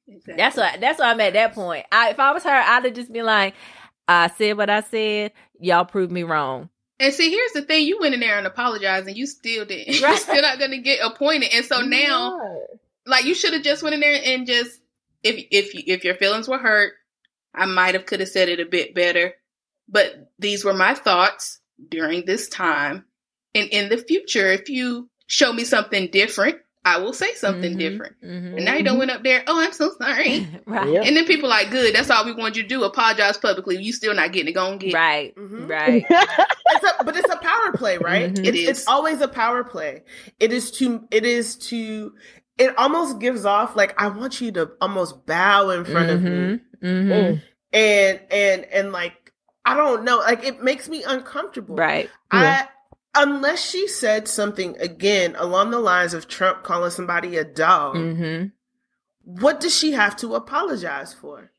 [0.07, 0.35] Exactly.
[0.35, 1.85] That's what that's why I'm at that point.
[1.91, 3.53] I if I was her, I'd have just been like,
[4.07, 6.69] I said what I said, y'all proved me wrong.
[6.99, 9.95] And see, here's the thing: you went in there and apologized, and you still didn't.
[10.01, 10.09] Right.
[10.09, 11.51] You're still not going to get appointed.
[11.53, 12.39] And so now,
[13.05, 14.79] like, you should have just went in there and just,
[15.23, 16.93] if if you- if your feelings were hurt,
[17.53, 19.33] I might have could have said it a bit better.
[19.89, 23.05] But these were my thoughts during this time,
[23.53, 27.79] and in the future, if you show me something different, I will say something Mhm,
[27.79, 28.15] different.
[28.21, 28.57] mhm.
[28.57, 29.43] And now you don't went up there.
[29.47, 30.47] Oh, I'm so sorry.
[30.65, 30.89] right.
[30.89, 31.01] Yeah.
[31.03, 31.95] And then people like, good.
[31.95, 32.83] That's all we want you to do.
[32.83, 33.77] Apologize publicly.
[33.81, 34.53] You still not getting it.
[34.53, 34.89] Go and get.
[34.89, 34.93] it.
[34.95, 35.35] Right.
[35.35, 35.69] Mhm.
[35.69, 36.05] Right.
[36.75, 38.33] It's a, but it's a power play, right?
[38.33, 38.39] Mhm.
[38.39, 38.69] It's, It is.
[38.69, 40.03] it's always a power play.
[40.39, 41.07] It is to.
[41.11, 42.13] It is to.
[42.57, 46.29] It almost gives off like I want you to almost bow in front of me,
[46.29, 47.07] Mhm, mhm.
[47.07, 47.41] Mm.
[47.73, 49.13] and and and like
[49.65, 51.75] I don't know, like it makes me uncomfortable.
[51.75, 52.09] Right.
[52.31, 52.67] I
[53.15, 58.47] unless she said something again along the lines of Trump calling somebody a dog, Mm-hmm.
[59.25, 61.51] what does she have to apologize for?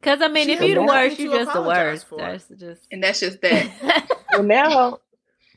[0.00, 2.06] Because I mean, She if you're the worst, you're just the worst.
[2.08, 2.18] for.
[2.18, 2.86] That's just.
[2.90, 4.08] And that's just that.
[4.32, 4.98] well now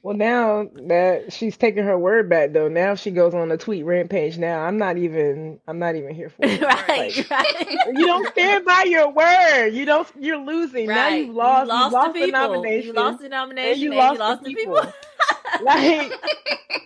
[0.01, 3.85] well now that she's taking her word back though now she goes on a tweet
[3.85, 7.15] rampage now i'm not even i'm not even here for it right.
[7.15, 7.77] Like, Right.
[7.93, 11.91] you don't stand by your word you don't you're losing now you've lost You you
[11.91, 13.71] lost, the the nomination You lost the nomination.
[13.71, 14.93] and you and lost, you lost the the people, people.
[15.61, 16.11] like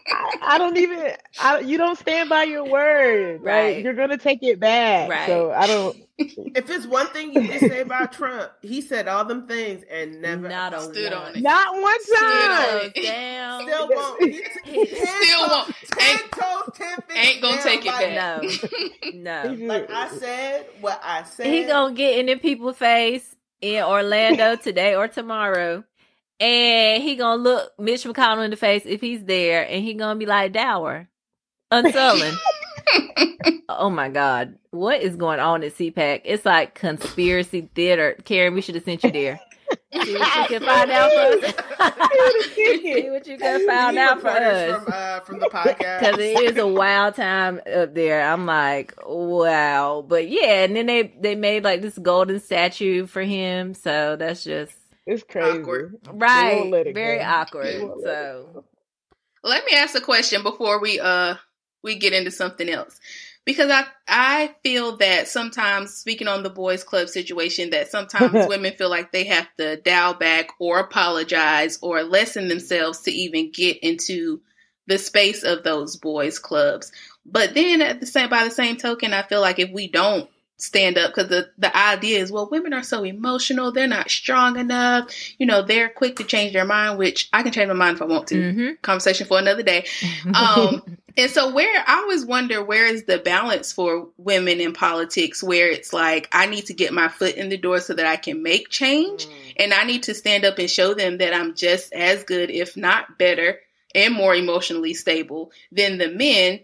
[0.10, 3.76] I, I don't even I, you don't stand by your word Right.
[3.76, 5.28] like you're gonna take it back Right.
[5.28, 9.24] so i don't If it's one thing you can say about Trump, he said all
[9.24, 11.22] them things and never Not a Stood one.
[11.22, 11.44] on it.
[11.44, 13.04] not one time on it.
[13.04, 13.62] down.
[13.62, 14.24] Still won't.
[14.24, 15.76] He, he, Still won't.
[15.92, 19.14] Ten Ain't- toes, ten fingers ain't gonna down, take it like- back.
[19.14, 19.54] No.
[19.54, 19.66] No.
[19.68, 21.46] Like I said, what I said.
[21.46, 25.84] he gonna get in the people's face in Orlando today or tomorrow,
[26.40, 30.20] and he gonna look Mitch McConnell in the face if he's there, and he gonna
[30.20, 31.08] be like Dower,
[31.72, 32.36] unsullen.
[33.70, 36.22] oh my God, what is going on at CPAC?
[36.26, 38.18] It's like conspiracy theater.
[38.24, 39.40] Karen, we should have sent you there.
[39.94, 42.56] See what you can find out for us.
[42.56, 44.84] See what you can find out for us.
[44.84, 46.00] from, uh, from the podcast.
[46.00, 48.22] Because it is a wild time up there.
[48.22, 50.06] I'm like, wow.
[50.08, 53.74] But yeah, and then they they made like this golden statue for him.
[53.74, 54.74] So that's just
[55.08, 55.96] it's crazy Awkward.
[56.14, 57.24] right, won't let it very go.
[57.24, 57.66] awkward.
[57.68, 58.18] They won't let it
[58.54, 58.66] So
[59.44, 61.36] Let me ask a question before we uh
[61.84, 63.00] we get into something else.
[63.46, 68.74] Because I I feel that sometimes speaking on the boys club situation that sometimes women
[68.74, 73.78] feel like they have to dial back or apologize or lessen themselves to even get
[73.78, 74.42] into
[74.88, 76.92] the space of those boys clubs.
[77.26, 80.30] But then at the same by the same token, I feel like if we don't
[80.58, 84.58] stand up because the, the idea is well women are so emotional they're not strong
[84.58, 85.08] enough
[85.38, 88.02] you know they're quick to change their mind which i can change my mind if
[88.02, 88.74] i want to mm-hmm.
[88.82, 89.86] conversation for another day
[90.34, 90.82] um
[91.16, 95.70] and so where i always wonder where is the balance for women in politics where
[95.70, 98.42] it's like i need to get my foot in the door so that i can
[98.42, 99.54] make change mm.
[99.58, 102.76] and i need to stand up and show them that i'm just as good if
[102.76, 103.60] not better
[103.94, 106.60] and more emotionally stable than the men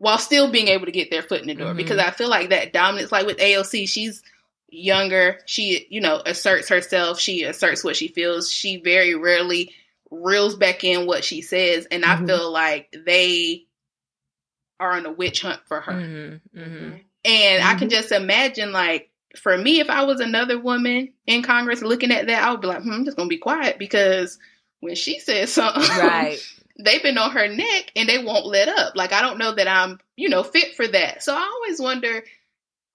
[0.00, 1.68] while still being able to get their foot in the door.
[1.68, 1.76] Mm-hmm.
[1.76, 4.22] Because I feel like that dominance, like with AOC, she's
[4.70, 5.38] younger.
[5.44, 7.20] She, you know, asserts herself.
[7.20, 8.50] She asserts what she feels.
[8.50, 9.74] She very rarely
[10.10, 11.86] reels back in what she says.
[11.90, 12.24] And mm-hmm.
[12.24, 13.66] I feel like they
[14.80, 15.92] are on a witch hunt for her.
[15.92, 16.58] Mm-hmm.
[16.58, 16.96] mm-hmm.
[17.22, 17.88] And I can mm-hmm.
[17.88, 22.42] just imagine, like, for me, if I was another woman in Congress looking at that,
[22.42, 24.38] I would be like, hmm, I'm just going to be quiet because
[24.80, 26.38] when she says something, right
[26.84, 28.96] they've been on her neck and they won't let up.
[28.96, 31.22] Like I don't know that I'm, you know, fit for that.
[31.22, 32.22] So I always wonder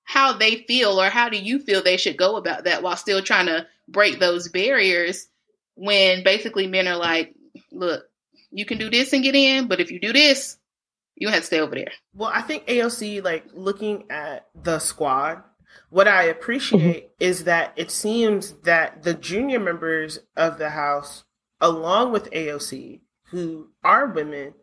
[0.03, 3.21] how they feel or how do you feel they should go about that while still
[3.21, 5.27] trying to break those barriers
[5.75, 7.33] when basically men are like,
[7.71, 8.05] look,
[8.51, 10.57] you can do this and get in, but if you do this,
[11.15, 11.91] you have to stay over there.
[12.13, 15.43] Well, I think AOC, like looking at the squad,
[15.89, 17.23] what I appreciate mm-hmm.
[17.23, 21.23] is that it seems that the junior members of the House,
[21.59, 23.01] along with AOC,
[23.35, 24.53] who are women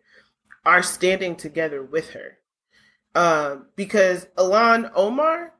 [0.64, 2.38] are standing together with her.
[3.14, 5.52] Um, because Ilhan Omar,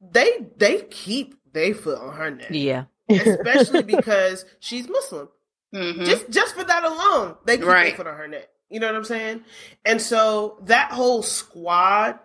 [0.00, 2.48] they they keep their foot on her neck.
[2.50, 2.84] Yeah.
[3.08, 5.28] Especially because she's Muslim.
[5.72, 6.04] Mm-hmm.
[6.04, 7.84] Just just for that alone, they keep right.
[7.84, 8.48] their foot on her neck.
[8.68, 9.44] You know what I'm saying?
[9.84, 12.18] And so that whole squad,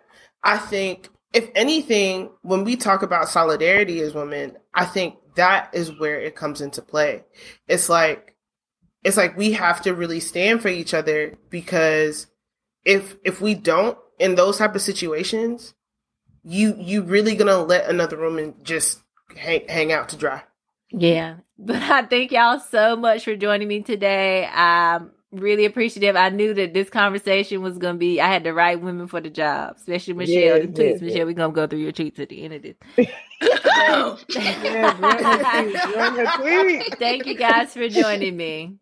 [0.44, 5.99] I think, if anything, when we talk about solidarity as women, I think that is
[5.99, 7.23] where it comes into play.
[7.68, 8.36] It's like
[9.07, 12.27] it's like we have to really stand for each other because
[12.84, 15.73] if if we don't in those type of situations,
[16.43, 18.99] you you really gonna let another woman just
[19.38, 20.43] hang hang out to dry.
[20.91, 21.38] Yeah.
[21.59, 24.45] But I thank y'all so much for joining me today.
[24.45, 26.15] I'm really appreciative.
[26.15, 29.31] I knew that this conversation was gonna be I had the right women for the
[29.31, 30.35] job, especially Michelle.
[30.35, 30.91] Yes, the tweets.
[30.91, 31.25] Yes, Michelle, yes.
[31.25, 32.75] we're gonna go through your tweets at the end of this.
[36.99, 38.77] Thank you guys for joining me.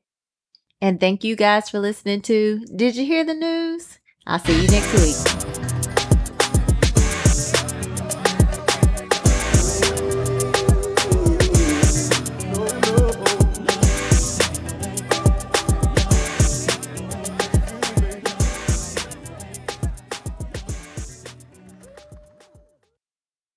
[0.86, 3.98] And thank you guys for listening to Did You Hear the News?
[4.28, 5.65] I'll see you next week.